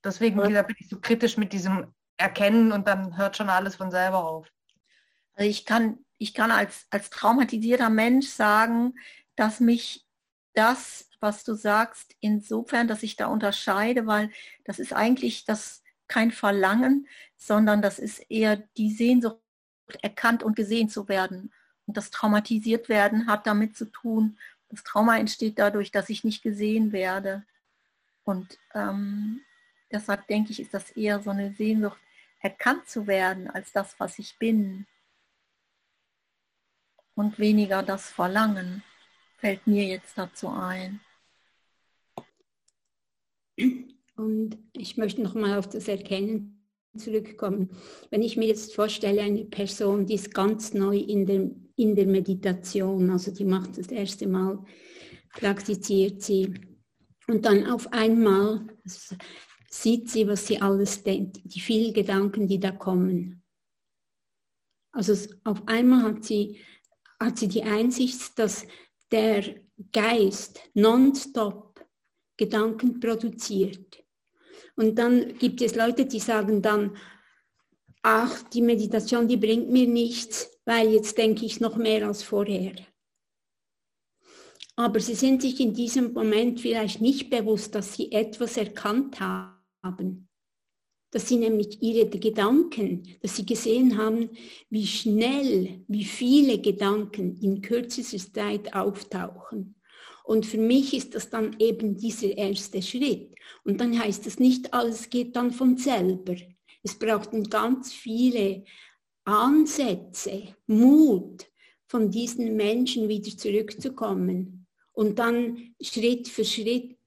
[0.04, 0.62] Deswegen ja.
[0.62, 4.48] bin ich so kritisch mit diesem Erkennen und dann hört schon alles von selber auf.
[5.34, 8.94] Also ich kann, ich kann als, als traumatisierter Mensch sagen,
[9.34, 10.06] dass mich
[10.54, 14.30] das, was du sagst, insofern, dass ich da unterscheide, weil
[14.64, 19.38] das ist eigentlich das kein Verlangen, sondern das ist eher die Sehnsucht,
[20.02, 21.52] erkannt und gesehen zu werden.
[21.92, 24.38] Das Traumatisiert werden hat damit zu tun,
[24.72, 27.44] das Trauma entsteht dadurch, dass ich nicht gesehen werde.
[28.24, 29.42] Und ähm,
[29.90, 31.98] deshalb denke ich, ist das eher so eine Sehnsucht,
[32.40, 34.86] erkannt zu werden als das, was ich bin.
[37.14, 38.82] Und weniger das Verlangen
[39.36, 41.00] fällt mir jetzt dazu ein.
[44.16, 46.66] Und ich möchte nochmal auf das Erkennen
[46.96, 47.70] zurückkommen.
[48.10, 52.06] Wenn ich mir jetzt vorstelle, eine Person, die ist ganz neu in der, in der
[52.06, 54.64] Meditation, also die macht das erste Mal,
[55.32, 56.54] praktiziert sie.
[57.28, 58.66] Und dann auf einmal
[59.68, 63.42] sieht sie, was sie alles denkt, die vielen Gedanken, die da kommen.
[64.92, 65.14] Also
[65.44, 66.60] auf einmal hat sie,
[67.18, 68.66] hat sie die Einsicht, dass
[69.10, 69.42] der
[69.92, 71.84] Geist nonstop
[72.36, 74.04] Gedanken produziert.
[74.76, 76.96] Und dann gibt es Leute, die sagen dann,
[78.02, 82.74] ach, die Meditation, die bringt mir nichts, weil jetzt denke ich noch mehr als vorher.
[84.76, 90.28] Aber sie sind sich in diesem Moment vielleicht nicht bewusst, dass sie etwas erkannt haben.
[91.10, 94.30] Dass sie nämlich ihre Gedanken, dass sie gesehen haben,
[94.70, 99.74] wie schnell, wie viele Gedanken in kürzester Zeit auftauchen.
[100.24, 103.34] Und für mich ist das dann eben dieser erste Schritt.
[103.64, 106.36] Und dann heißt es nicht, alles geht dann von selber.
[106.82, 108.64] Es braucht ganz viele
[109.24, 111.46] Ansätze, Mut
[111.86, 116.98] von diesen Menschen wieder zurückzukommen und dann Schritt für Schritt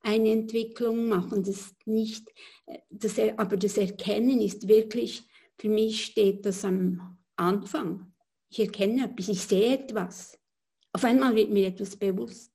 [0.00, 1.42] eine Entwicklung machen.
[1.44, 2.28] Das nicht,
[2.90, 5.22] das, aber das Erkennen ist wirklich,
[5.58, 8.12] für mich steht das am Anfang.
[8.50, 10.38] Ich erkenne etwas, ich sehe etwas.
[10.92, 12.52] Auf einmal wird mir etwas bewusst.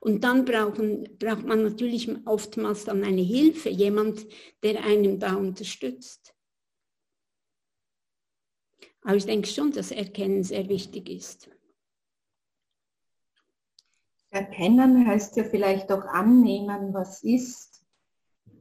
[0.00, 4.26] Und dann brauchen, braucht man natürlich oftmals dann eine Hilfe, jemand,
[4.62, 6.31] der einem da unterstützt.
[9.02, 11.50] Aber ich denke schon, dass Erkennen sehr wichtig ist.
[14.30, 17.84] Erkennen heißt ja vielleicht auch annehmen, was ist.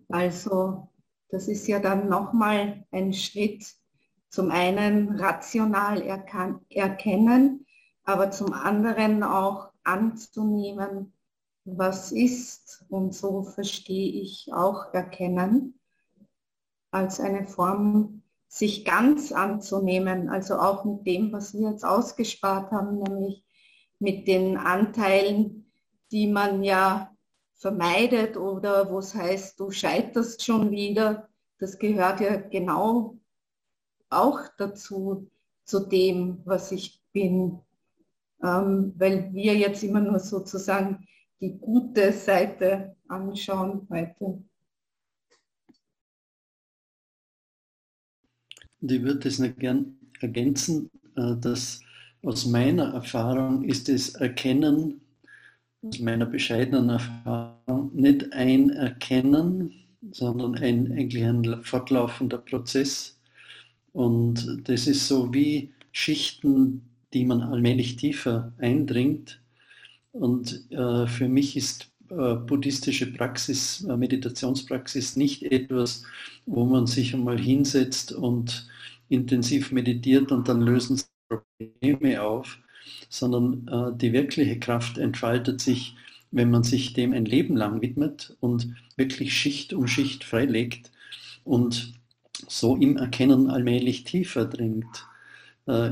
[0.10, 0.89] Also
[1.30, 3.66] das ist ja dann nochmal ein Schritt,
[4.30, 6.02] zum einen rational
[6.70, 7.66] erkennen,
[8.04, 11.14] aber zum anderen auch anzunehmen,
[11.64, 12.86] was ist.
[12.89, 15.80] Und so verstehe ich auch Erkennen
[16.92, 18.20] als eine Form,
[18.52, 23.45] sich ganz anzunehmen, also auch mit dem, was wir jetzt ausgespart haben, nämlich
[23.97, 25.72] mit den Anteilen,
[26.12, 27.16] die man ja
[27.56, 31.30] vermeidet oder wo es heißt, du scheiterst schon wieder.
[31.60, 33.18] Das gehört ja genau
[34.10, 35.32] auch dazu,
[35.64, 37.62] zu dem, was ich bin.
[38.43, 41.08] Ähm, weil wir jetzt immer nur sozusagen
[41.39, 44.43] die gute Seite anschauen heute.
[48.82, 51.82] Und ich würde es noch gern ergänzen, äh, dass
[52.24, 55.02] aus meiner Erfahrung ist das Erkennen,
[55.84, 59.74] aus meiner bescheidenen Erfahrung, nicht ein Erkennen,
[60.12, 63.20] sondern ein, eigentlich ein fortlaufender Prozess.
[63.94, 69.42] Und das ist so wie Schichten, die man allmählich tiefer eindringt.
[70.12, 76.03] Und äh, für mich ist äh, buddhistische Praxis, äh, Meditationspraxis nicht etwas,
[76.45, 78.68] wo man sich einmal hinsetzt und
[79.07, 82.59] intensiv meditiert und dann lösen sich Probleme auf,
[83.09, 85.95] sondern äh, die wirkliche Kraft entfaltet sich,
[86.32, 90.91] wenn man sich dem ein Leben lang widmet und wirklich Schicht um Schicht freilegt
[91.45, 91.93] und
[92.47, 95.05] so im Erkennen allmählich tiefer dringt.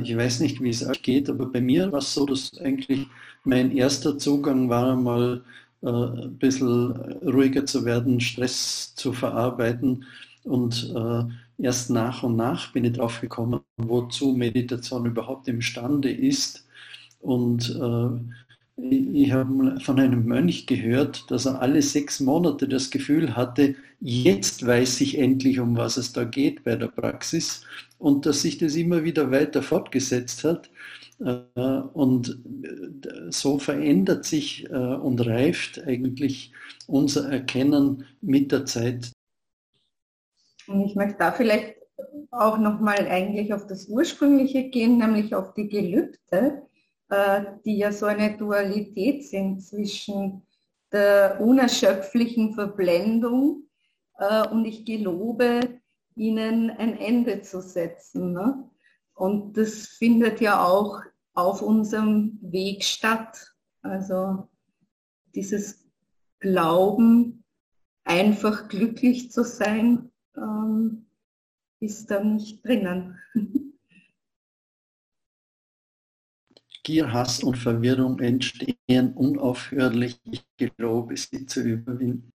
[0.03, 3.07] Ich weiß nicht, wie es euch geht, aber bei mir war es so, dass eigentlich
[3.43, 5.43] mein erster Zugang war mal
[5.81, 6.91] ein bisschen
[7.23, 10.05] ruhiger zu werden, Stress zu verarbeiten
[10.43, 11.23] und äh,
[11.63, 16.65] erst nach und nach bin ich drauf gekommen, wozu Meditation überhaupt imstande ist.
[17.21, 23.35] Und äh, ich habe von einem Mönch gehört, dass er alle sechs Monate das Gefühl
[23.35, 27.63] hatte, jetzt weiß ich endlich, um was es da geht bei der Praxis
[27.97, 30.69] und dass sich das immer wieder weiter fortgesetzt hat.
[31.19, 32.29] Äh, und
[32.63, 36.53] äh, so verändert sich äh, und reift eigentlich
[36.87, 39.11] unser Erkennen mit der Zeit.
[40.85, 41.75] Ich möchte da vielleicht
[42.31, 46.61] auch nochmal eigentlich auf das Ursprüngliche gehen, nämlich auf die Gelübde,
[47.65, 50.43] die ja so eine Dualität sind zwischen
[50.91, 53.63] der unerschöpflichen Verblendung
[54.51, 55.61] und ich gelobe,
[56.15, 58.33] ihnen ein Ende zu setzen.
[58.33, 58.69] Ne?
[59.19, 61.01] Und das findet ja auch
[61.33, 63.53] auf unserem Weg statt.
[63.81, 64.47] Also
[65.35, 65.85] dieses
[66.39, 67.43] Glauben,
[68.05, 71.05] einfach glücklich zu sein, ähm,
[71.81, 73.19] ist da nicht drinnen.
[76.83, 80.17] Gier, Hass und Verwirrung entstehen unaufhörlich.
[80.31, 82.31] Ich gelobe, sie zu überwinden.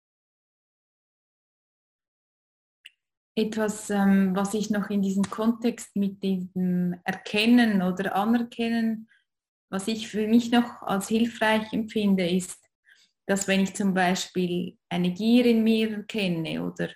[3.41, 9.09] Etwas, ähm, was ich noch in diesem Kontext mit dem Erkennen oder Anerkennen,
[9.71, 12.59] was ich für mich noch als hilfreich empfinde, ist,
[13.27, 16.91] dass wenn ich zum Beispiel eine Gier in mir erkenne oder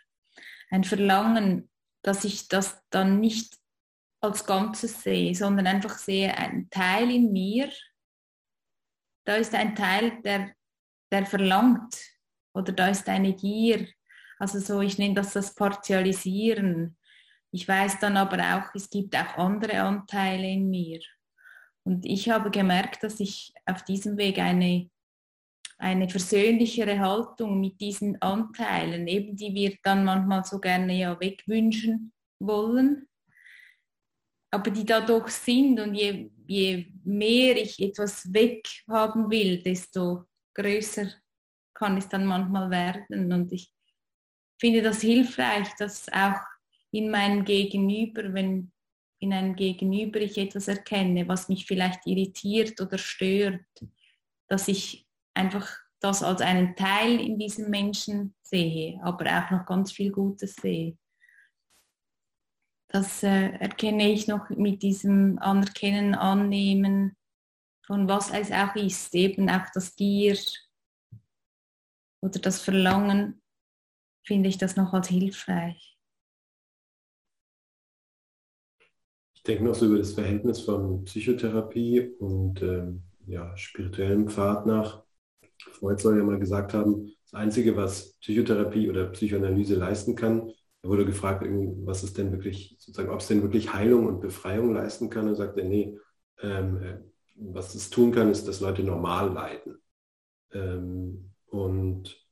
[0.71, 1.71] ein Verlangen,
[2.03, 3.57] dass ich das dann nicht
[4.21, 7.71] als Ganzes sehe, sondern einfach sehe, ein Teil in mir,
[9.27, 10.53] da ist ein Teil, der,
[11.13, 11.95] der verlangt
[12.55, 13.89] oder da ist eine Gier,
[14.45, 16.99] also so, ich nenne das das Partialisieren.
[17.51, 21.01] Ich weiß dann aber auch, es gibt auch andere Anteile in mir.
[21.85, 24.91] Und ich habe gemerkt, dass ich auf diesem Weg eine,
[25.79, 32.13] eine versöhnlichere Haltung mit diesen Anteilen, eben die wir dann manchmal so gerne ja wegwünschen
[32.39, 33.09] wollen,
[34.51, 41.09] aber die da doch sind und je, je mehr ich etwas weghaben will, desto größer
[41.73, 43.33] kann es dann manchmal werden.
[43.33, 43.74] Und ich
[44.59, 46.41] finde das hilfreich, dass auch
[46.91, 48.73] in meinem Gegenüber, wenn
[49.19, 53.65] in einem Gegenüber ich etwas erkenne, was mich vielleicht irritiert oder stört,
[54.49, 55.69] dass ich einfach
[56.01, 60.99] das als einen Teil in diesem Menschen sehe, aber auch noch ganz viel Gutes sehe.
[62.89, 67.17] Das äh, erkenne ich noch mit diesem Anerkennen, Annehmen
[67.87, 70.39] von was es auch ist, eben auch das Gier
[72.21, 73.43] oder das Verlangen
[74.25, 75.97] finde ich das noch als hilfreich.
[79.35, 85.05] Ich denke noch so über das Verhältnis von Psychotherapie und ähm, ja, spirituellem Pfad nach.
[85.73, 90.51] Freud soll ja mal gesagt haben, das Einzige, was Psychotherapie oder Psychoanalyse leisten kann,
[90.85, 94.75] da wurde gefragt, was es denn wirklich, sozusagen, ob es denn wirklich Heilung und Befreiung
[94.75, 95.29] leisten kann.
[95.29, 95.99] Und sagte, nee,
[96.43, 96.99] ähm, äh,
[97.37, 99.79] was es tun kann, ist, dass Leute normal leiden.
[100.53, 102.24] Ähm, und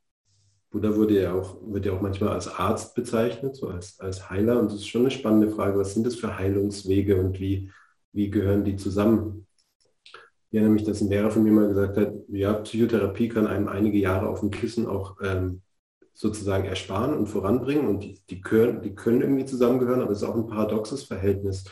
[0.73, 4.59] Buddha wurde ja auch, wird ja auch manchmal als Arzt bezeichnet, so als, als Heiler.
[4.59, 7.71] Und das ist schon eine spannende Frage, was sind das für Heilungswege und wie,
[8.13, 9.47] wie gehören die zusammen?
[10.05, 13.69] Ich erinnere mich, dass ein Lehrer von mir mal gesagt hat, ja, Psychotherapie kann einem
[13.69, 15.61] einige Jahre auf dem Kissen auch ähm,
[16.15, 20.29] sozusagen ersparen und voranbringen und die, die, können, die können irgendwie zusammengehören, aber es ist
[20.29, 21.65] auch ein paradoxes Verhältnis,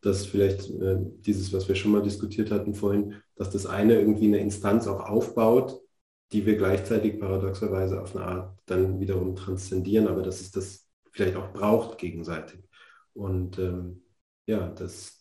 [0.00, 4.26] dass vielleicht äh, dieses, was wir schon mal diskutiert hatten vorhin, dass das eine irgendwie
[4.26, 5.80] eine Instanz auch aufbaut,
[6.32, 11.36] die wir gleichzeitig paradoxerweise auf eine Art dann wiederum transzendieren, aber dass es das vielleicht
[11.36, 12.60] auch braucht gegenseitig.
[13.14, 14.02] Und ähm,
[14.46, 15.18] ja, dass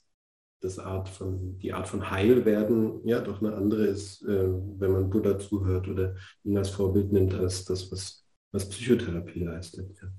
[0.60, 5.10] das Art von, die Art von Heilwerden ja doch eine andere ist, äh, wenn man
[5.10, 9.95] Buddha zuhört oder ihn als Vorbild nimmt, als das, was, was Psychotherapie leistet.
[10.01, 10.10] Ja.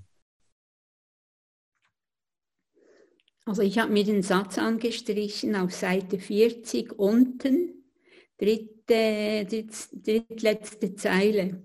[3.45, 7.83] Also ich habe mir den Satz angestrichen auf Seite 40 unten,
[8.37, 11.63] dritt, drittletzte Zeile.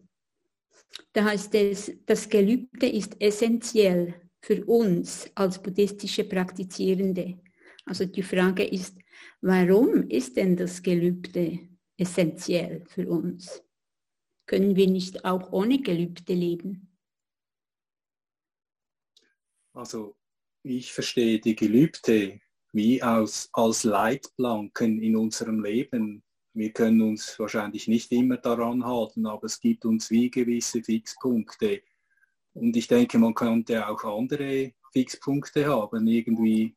[1.13, 7.41] Da heißt es, das Gelübde ist essentiell für uns als buddhistische Praktizierende.
[7.87, 8.99] Also die Frage ist,
[9.41, 11.61] warum ist denn das Gelübde
[11.97, 13.63] essentiell für uns?
[14.47, 16.91] Können wir nicht auch ohne Gelübde leben?
[19.73, 20.17] Also
[20.63, 22.41] ich verstehe die Gelübde
[22.73, 26.23] wie aus, als Leitplanken in unserem Leben.
[26.55, 31.83] Wir können uns wahrscheinlich nicht immer daran halten, aber es gibt uns wie gewisse Fixpunkte.
[32.55, 36.77] Und ich denke, man könnte auch andere Fixpunkte haben, irgendwie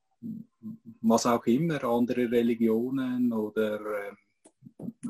[1.01, 4.13] was auch immer, andere Religionen oder äh,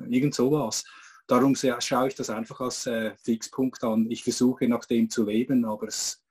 [0.10, 0.84] irgend sowas.
[1.28, 4.12] Darum schaue ich das einfach als äh, Fixpunkt an.
[4.12, 6.22] Ich versuche nach dem zu leben, aber es,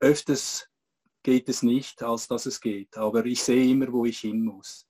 [0.00, 0.68] öfters
[1.22, 2.96] geht es nicht, als dass es geht.
[2.96, 4.86] Aber ich sehe immer, wo ich hin muss.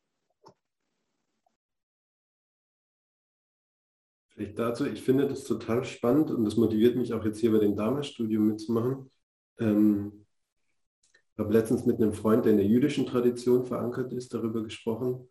[4.34, 7.58] Vielleicht dazu, ich finde das total spannend und das motiviert mich auch jetzt hier bei
[7.58, 9.10] dem Dharma-Studium mitzumachen.
[9.60, 10.24] Ähm,
[11.32, 15.28] ich habe letztens mit einem Freund, der in der jüdischen Tradition verankert ist, darüber gesprochen.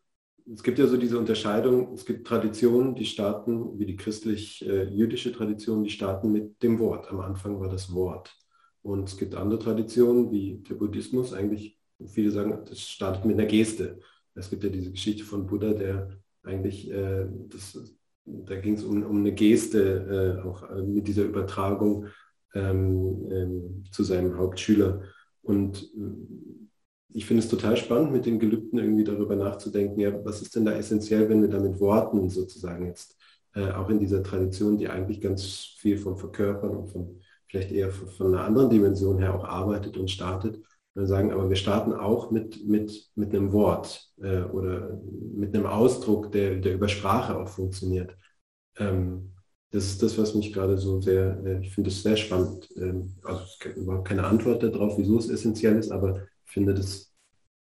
[0.52, 5.84] Es gibt ja so diese Unterscheidung, es gibt Traditionen, die starten, wie die christlich-jüdische Tradition,
[5.84, 7.10] die starten mit dem Wort.
[7.10, 8.34] Am Anfang war das Wort.
[8.82, 13.48] Und es gibt andere Traditionen, wie der Buddhismus, eigentlich, viele sagen, das startet mit einer
[13.48, 14.00] Geste.
[14.36, 16.10] Es gibt ja diese Geschichte von Buddha, der
[16.44, 17.80] eigentlich, äh, das,
[18.26, 22.08] da ging es um, um eine Geste, äh, auch äh, mit dieser Übertragung
[22.54, 25.02] ähm, ähm, zu seinem Hauptschüler.
[25.42, 30.42] Und äh, ich finde es total spannend, mit den Gelübden irgendwie darüber nachzudenken, ja, was
[30.42, 33.18] ist denn da essentiell, wenn wir da mit Worten sozusagen jetzt,
[33.56, 37.92] äh, auch in dieser Tradition, die eigentlich ganz viel vom Verkörpern und von vielleicht eher
[37.92, 40.60] von einer anderen Dimension her auch arbeitet und startet,
[40.96, 45.02] sagen, aber wir starten auch mit, mit, mit einem Wort äh, oder
[45.36, 48.16] mit einem Ausdruck, der, der über Sprache auch funktioniert.
[48.78, 49.34] Ähm,
[49.72, 52.70] das ist das, was mich gerade so sehr, äh, ich finde es sehr spannend.
[52.78, 56.76] Ähm, also es gibt überhaupt keine Antwort darauf, wieso es essentiell ist, aber ich finde
[56.76, 57.12] das,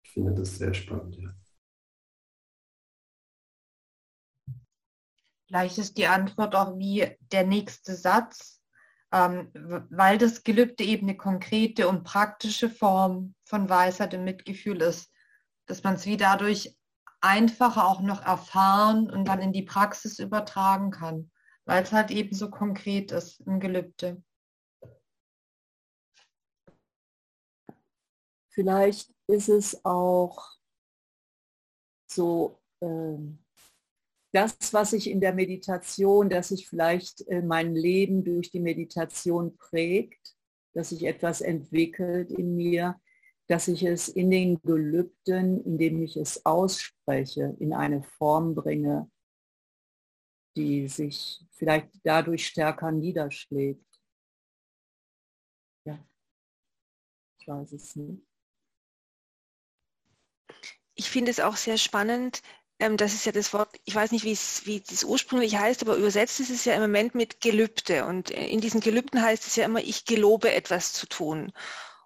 [0.02, 1.16] ich finde das sehr spannend.
[1.16, 1.34] Ja.
[5.46, 8.60] Vielleicht ist die Antwort auch wie der nächste Satz,
[9.14, 9.50] ähm,
[9.90, 15.10] weil das Gelübde eben eine konkrete und praktische Form von Weisheit und Mitgefühl ist,
[15.66, 16.76] dass man es wie dadurch
[17.22, 21.30] einfacher auch noch erfahren und dann in die Praxis übertragen kann
[21.64, 24.22] weil es halt eben so konkret ist im Gelübde.
[28.50, 30.52] Vielleicht ist es auch
[32.06, 33.18] so, äh,
[34.34, 39.56] das, was ich in der Meditation, dass sich vielleicht äh, mein Leben durch die Meditation
[39.56, 40.34] prägt,
[40.72, 43.00] dass sich etwas entwickelt in mir,
[43.46, 49.08] dass ich es in den Gelübden, indem ich es ausspreche, in eine Form bringe,
[50.56, 53.84] die sich vielleicht dadurch stärker niederschlägt.
[55.84, 56.04] Ja,
[57.38, 58.26] ich weiß es nicht.
[60.96, 62.42] Ich finde es auch sehr spannend,
[62.78, 66.40] ähm, das ist ja das Wort, ich weiß nicht, wie es, ursprünglich heißt, aber übersetzt
[66.40, 68.04] ist es ja im Moment mit Gelübde.
[68.04, 71.52] Und in diesen Gelübden heißt es ja immer, ich gelobe etwas zu tun.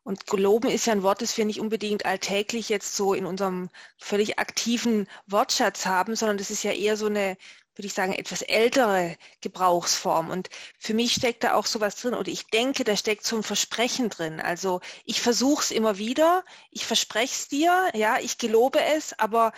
[0.04, 3.68] Und geloben ist ja ein Wort, das wir nicht unbedingt alltäglich jetzt so in unserem
[3.98, 7.36] völlig aktiven Wortschatz haben, sondern das ist ja eher so eine
[7.78, 10.30] würde ich sagen, etwas ältere Gebrauchsform.
[10.30, 13.44] Und für mich steckt da auch sowas drin oder ich denke, da steckt so ein
[13.44, 14.40] Versprechen drin.
[14.40, 19.52] Also ich versuche es immer wieder, ich verspreche es dir, ja, ich gelobe es, aber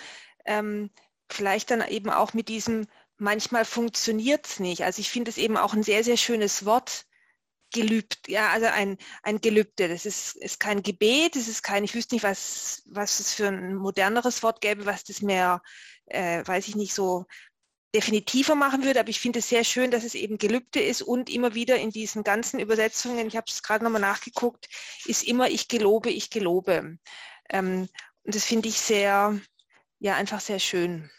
[0.51, 0.91] ähm,
[1.29, 2.87] vielleicht dann eben auch mit diesem,
[3.17, 4.83] manchmal funktioniert es nicht.
[4.83, 7.07] Also ich finde es eben auch ein sehr, sehr schönes Wort,
[7.73, 9.89] gelübt, ja, also ein, ein Gelübde.
[9.89, 13.47] Das ist, ist kein Gebet, das ist kein, ich wüsste nicht, was, was es für
[13.47, 15.63] ein moderneres Wort gäbe, was das mehr,
[16.07, 17.27] äh, weiß ich nicht, so
[17.95, 21.31] definitiver machen würde, aber ich finde es sehr schön, dass es eben Gelübde ist und
[21.31, 24.69] immer wieder in diesen ganzen Übersetzungen, ich habe es gerade nochmal nachgeguckt,
[25.07, 26.99] ist immer ich gelobe, ich gelobe.
[27.49, 27.89] Ähm,
[28.25, 29.41] und das finde ich sehr,
[30.01, 31.11] ja, einfach sehr schön.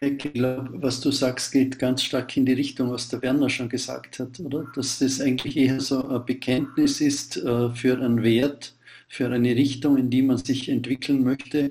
[0.00, 3.68] Ich glaube, was du sagst, geht ganz stark in die Richtung, was der Werner schon
[3.70, 4.66] gesagt hat, oder?
[4.74, 8.76] Dass das eigentlich eher so ein Bekenntnis ist äh, für einen Wert,
[9.08, 11.70] für eine Richtung, in die man sich entwickeln möchte.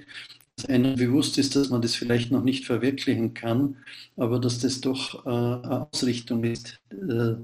[0.56, 3.78] Dass einem bewusst ist, dass man das vielleicht noch nicht verwirklichen kann,
[4.18, 7.36] aber dass das doch äh, eine Ausrichtung ist, äh,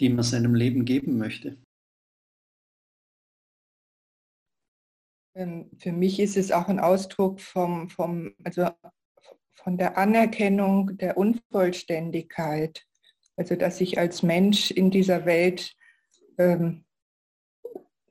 [0.00, 1.56] die man seinem Leben geben möchte.
[5.34, 8.68] Für mich ist es auch ein Ausdruck vom, vom, also
[9.54, 12.84] von der Anerkennung der Unvollständigkeit.
[13.36, 15.74] Also dass ich als Mensch in dieser Welt
[16.38, 16.84] ähm,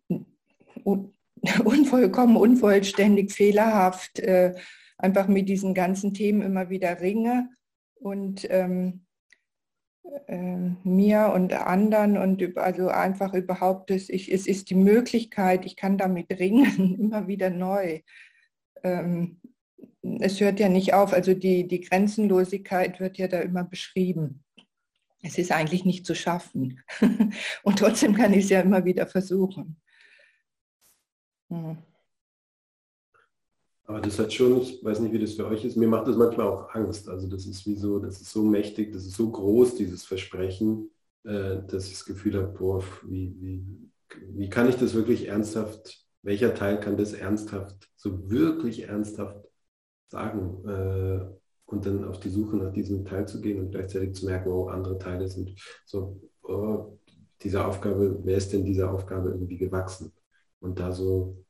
[0.84, 4.55] unvollkommen, unvollständig, fehlerhaft äh,
[4.97, 7.49] einfach mit diesen ganzen Themen immer wieder ringe
[7.95, 9.05] und ähm,
[10.28, 15.76] äh, mir und anderen und also einfach überhaupt, es, ich, es ist die Möglichkeit, ich
[15.76, 18.02] kann damit ringen, immer wieder neu.
[18.84, 19.39] Ähm,
[20.20, 24.43] es hört ja nicht auf, also die, die Grenzenlosigkeit wird ja da immer beschrieben.
[25.22, 26.82] Es ist eigentlich nicht zu schaffen.
[27.64, 29.80] Und trotzdem kann ich es ja immer wieder versuchen.
[31.49, 31.78] Hm.
[33.92, 36.16] Aber das hat schon, ich weiß nicht, wie das für euch ist, mir macht das
[36.16, 37.10] manchmal auch Angst.
[37.10, 40.89] Also das ist wie so, das ist so mächtig, das ist so groß, dieses Versprechen,
[41.26, 43.66] äh, dass ich das Gefühl habe, boah, wie, wie,
[44.30, 49.46] wie kann ich das wirklich ernsthaft, welcher Teil kann das ernsthaft, so wirklich ernsthaft
[50.08, 51.26] sagen äh,
[51.66, 54.68] und dann auf die Suche nach diesem Teil zu gehen und gleichzeitig zu merken, oh,
[54.70, 55.54] andere Teile sind
[55.86, 56.98] so, oh,
[57.42, 60.14] dieser Aufgabe, wer ist denn dieser Aufgabe irgendwie gewachsen?
[60.62, 61.44] Und da so,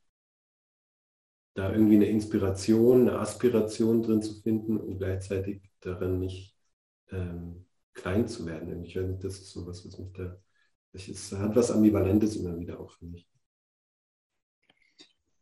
[1.54, 6.56] da irgendwie eine Inspiration, eine Aspiration drin zu finden und gleichzeitig darin nicht
[7.10, 8.84] ähm, klein zu werden.
[8.84, 10.38] Ich nicht, das ist so was, was mich da,
[10.94, 13.28] es hat was Ambivalentes immer wieder auch für mich.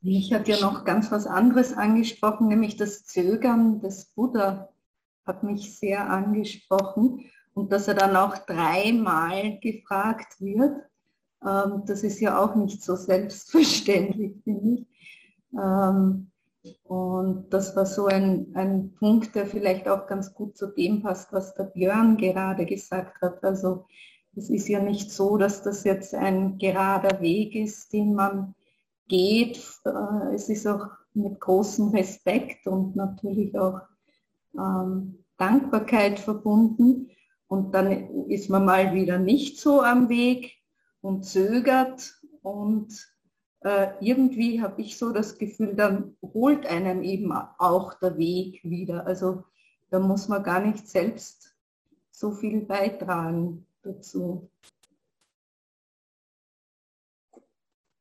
[0.02, 4.70] Ich hatte ja noch ganz was anderes angesprochen, nämlich das Zögern des Buddha
[5.26, 10.82] hat mich sehr angesprochen und dass er dann auch dreimal gefragt wird.
[11.46, 14.88] Ähm, das ist ja auch nicht so selbstverständlich, finde ich.
[15.54, 16.32] Ähm,
[16.84, 21.32] und das war so ein, ein Punkt, der vielleicht auch ganz gut zu dem passt,
[21.32, 23.44] was der Björn gerade gesagt hat.
[23.44, 23.86] Also
[24.36, 28.56] es ist ja nicht so, dass das jetzt ein gerader Weg ist, den man
[29.08, 29.62] geht.
[29.86, 33.82] Äh, es ist auch mit großem Respekt und natürlich auch
[34.58, 37.10] ähm, Dankbarkeit verbunden.
[37.48, 40.58] Und dann ist man mal wieder nicht so am Weg
[41.02, 42.94] und zögert und
[43.62, 49.06] äh, irgendwie habe ich so das Gefühl, dann holt einem eben auch der Weg wieder.
[49.06, 49.44] Also
[49.90, 51.56] da muss man gar nicht selbst
[52.12, 54.50] so viel beitragen dazu.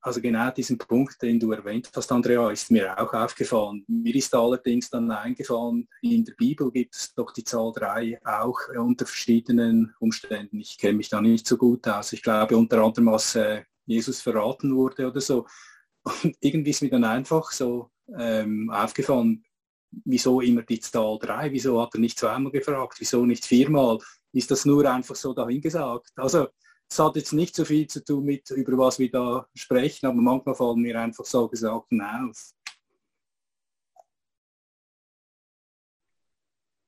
[0.01, 3.85] Also genau diesen Punkt, den du erwähnt hast, Andrea, ist mir auch aufgefallen.
[3.89, 8.59] Mir ist allerdings dann eingefallen, in der Bibel gibt es doch die Zahl 3 auch
[8.77, 10.61] unter verschiedenen Umständen.
[10.61, 12.13] Ich kenne mich da nicht so gut aus.
[12.13, 15.47] Ich glaube unter anderem, was äh, Jesus verraten wurde oder so.
[16.03, 19.45] Und irgendwie ist mir dann einfach so ähm, aufgefallen,
[20.05, 23.99] wieso immer die Zahl 3, wieso hat er nicht zweimal gefragt, wieso nicht viermal?
[24.33, 26.13] Ist das nur einfach so dahingesagt?
[26.17, 26.49] Also
[26.91, 30.21] es hat jetzt nicht so viel zu tun mit, über was wir da sprechen, aber
[30.21, 32.53] manchmal fallen mir einfach so gesagt auf.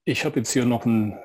[0.05, 1.19] Ich habe jetzt hier noch ein,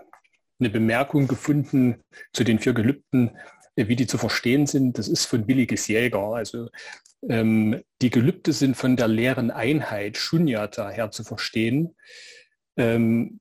[0.60, 2.04] eine Bemerkung gefunden
[2.34, 3.38] zu den vier Gelübden,
[3.76, 4.98] wie die zu verstehen sind.
[4.98, 6.34] Das ist von Williges Jäger.
[6.34, 6.70] Also
[7.28, 11.96] ähm, die Gelübde sind von der leeren Einheit Shunyata her zu verstehen.
[12.78, 13.40] Ähm,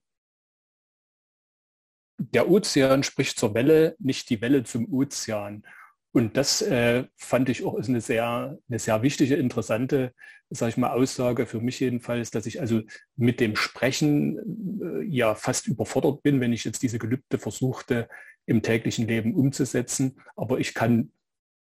[2.19, 5.65] der Ozean spricht zur Welle, nicht die Welle zum Ozean.
[6.13, 10.15] Und das äh, fand ich auch ist eine sehr, eine sehr wichtige, interessante,
[10.49, 12.83] sage ich mal, Aussage für mich jedenfalls, dass ich also
[13.17, 14.39] mit dem Sprechen
[14.81, 18.09] äh, ja fast überfordert bin, wenn ich jetzt diese Gelübde versuchte,
[18.47, 20.21] im täglichen Leben umzusetzen.
[20.37, 21.11] Aber ich kann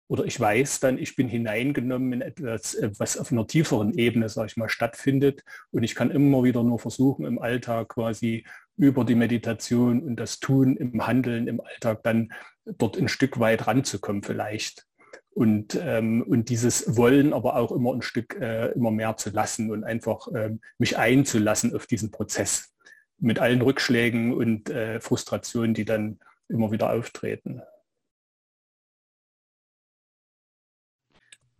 [0.09, 4.29] oder ich weiß dann, ich bin hineingenommen in etwas, äh, was auf einer tieferen Ebene,
[4.29, 5.43] sage ich mal, stattfindet.
[5.71, 8.45] Und ich kann immer wieder nur versuchen, im Alltag quasi
[8.77, 12.33] über die Meditation und das Tun im Handeln im Alltag dann
[12.65, 14.87] dort ein Stück weit ranzukommen vielleicht.
[15.31, 19.71] Und, ähm, und dieses Wollen aber auch immer ein Stück äh, immer mehr zu lassen
[19.71, 22.73] und einfach ähm, mich einzulassen auf diesen Prozess.
[23.19, 26.19] mit allen Rückschlägen und äh, Frustrationen, die dann
[26.49, 27.63] immer wieder auftreten.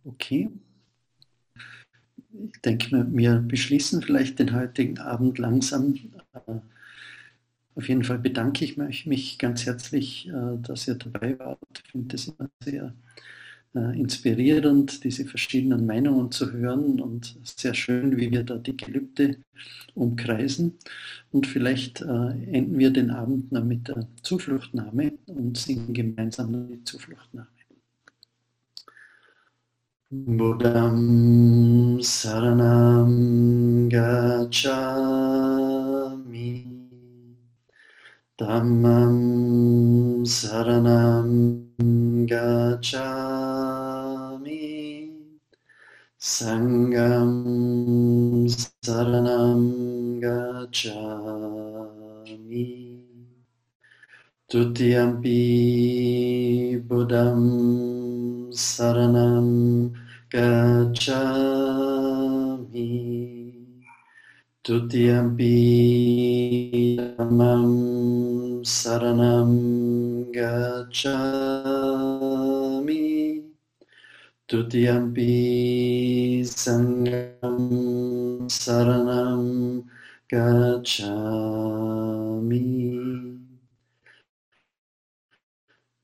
[0.05, 0.49] Okay.
[2.31, 5.95] Ich denke, wir beschließen vielleicht den heutigen Abend langsam.
[6.33, 6.59] Äh,
[7.75, 11.59] auf jeden Fall bedanke ich mich ganz herzlich, äh, dass ihr dabei wart.
[11.83, 12.93] Ich finde das immer sehr
[13.95, 19.37] inspirierend, diese verschiedenen Meinungen zu hören und sehr schön, wie wir da die Gelübde
[19.95, 20.73] umkreisen.
[21.31, 27.47] Und vielleicht enden wir den Abend mit der Zufluchtnahme und singen gemeinsam die Zufluchtnahme.
[30.09, 35.17] Buddham Saranam Gacchami
[38.37, 41.29] Dhammam Saranam
[42.29, 43.09] Gacchami.
[46.21, 47.33] Sangam
[48.85, 51.47] Saranam Gacchami.
[54.47, 55.41] Tutiyampi
[56.87, 57.41] Buddham
[58.53, 59.49] Saranam
[60.29, 61.37] Gacchami
[64.67, 65.55] Tutiyampi
[66.99, 67.71] Dhammam
[68.67, 69.51] Saranam
[70.35, 71.07] Gacchami.
[74.45, 77.63] Tutiyampi Sangam
[78.51, 79.87] Saranam
[80.27, 81.07] Gacchami.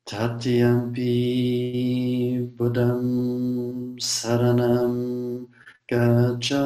[0.07, 1.11] Tatyampi
[2.55, 5.51] Buddham Saranam
[5.93, 6.57] Gacchami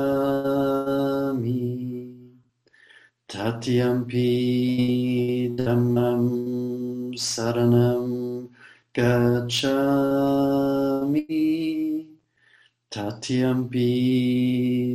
[3.27, 4.23] Tatyampi
[5.53, 8.47] Dhammam Saranam
[8.95, 9.67] Gacchami
[12.89, 13.91] Tatyampi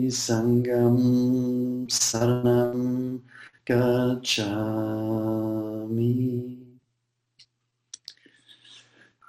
[0.09, 3.21] Sangam Saranam
[3.67, 5.03] Gacchami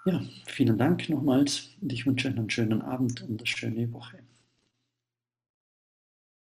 [0.05, 4.22] ja, vielen Dank nochmals und ich wünsche einen schönen Abend und eine schöne Woche.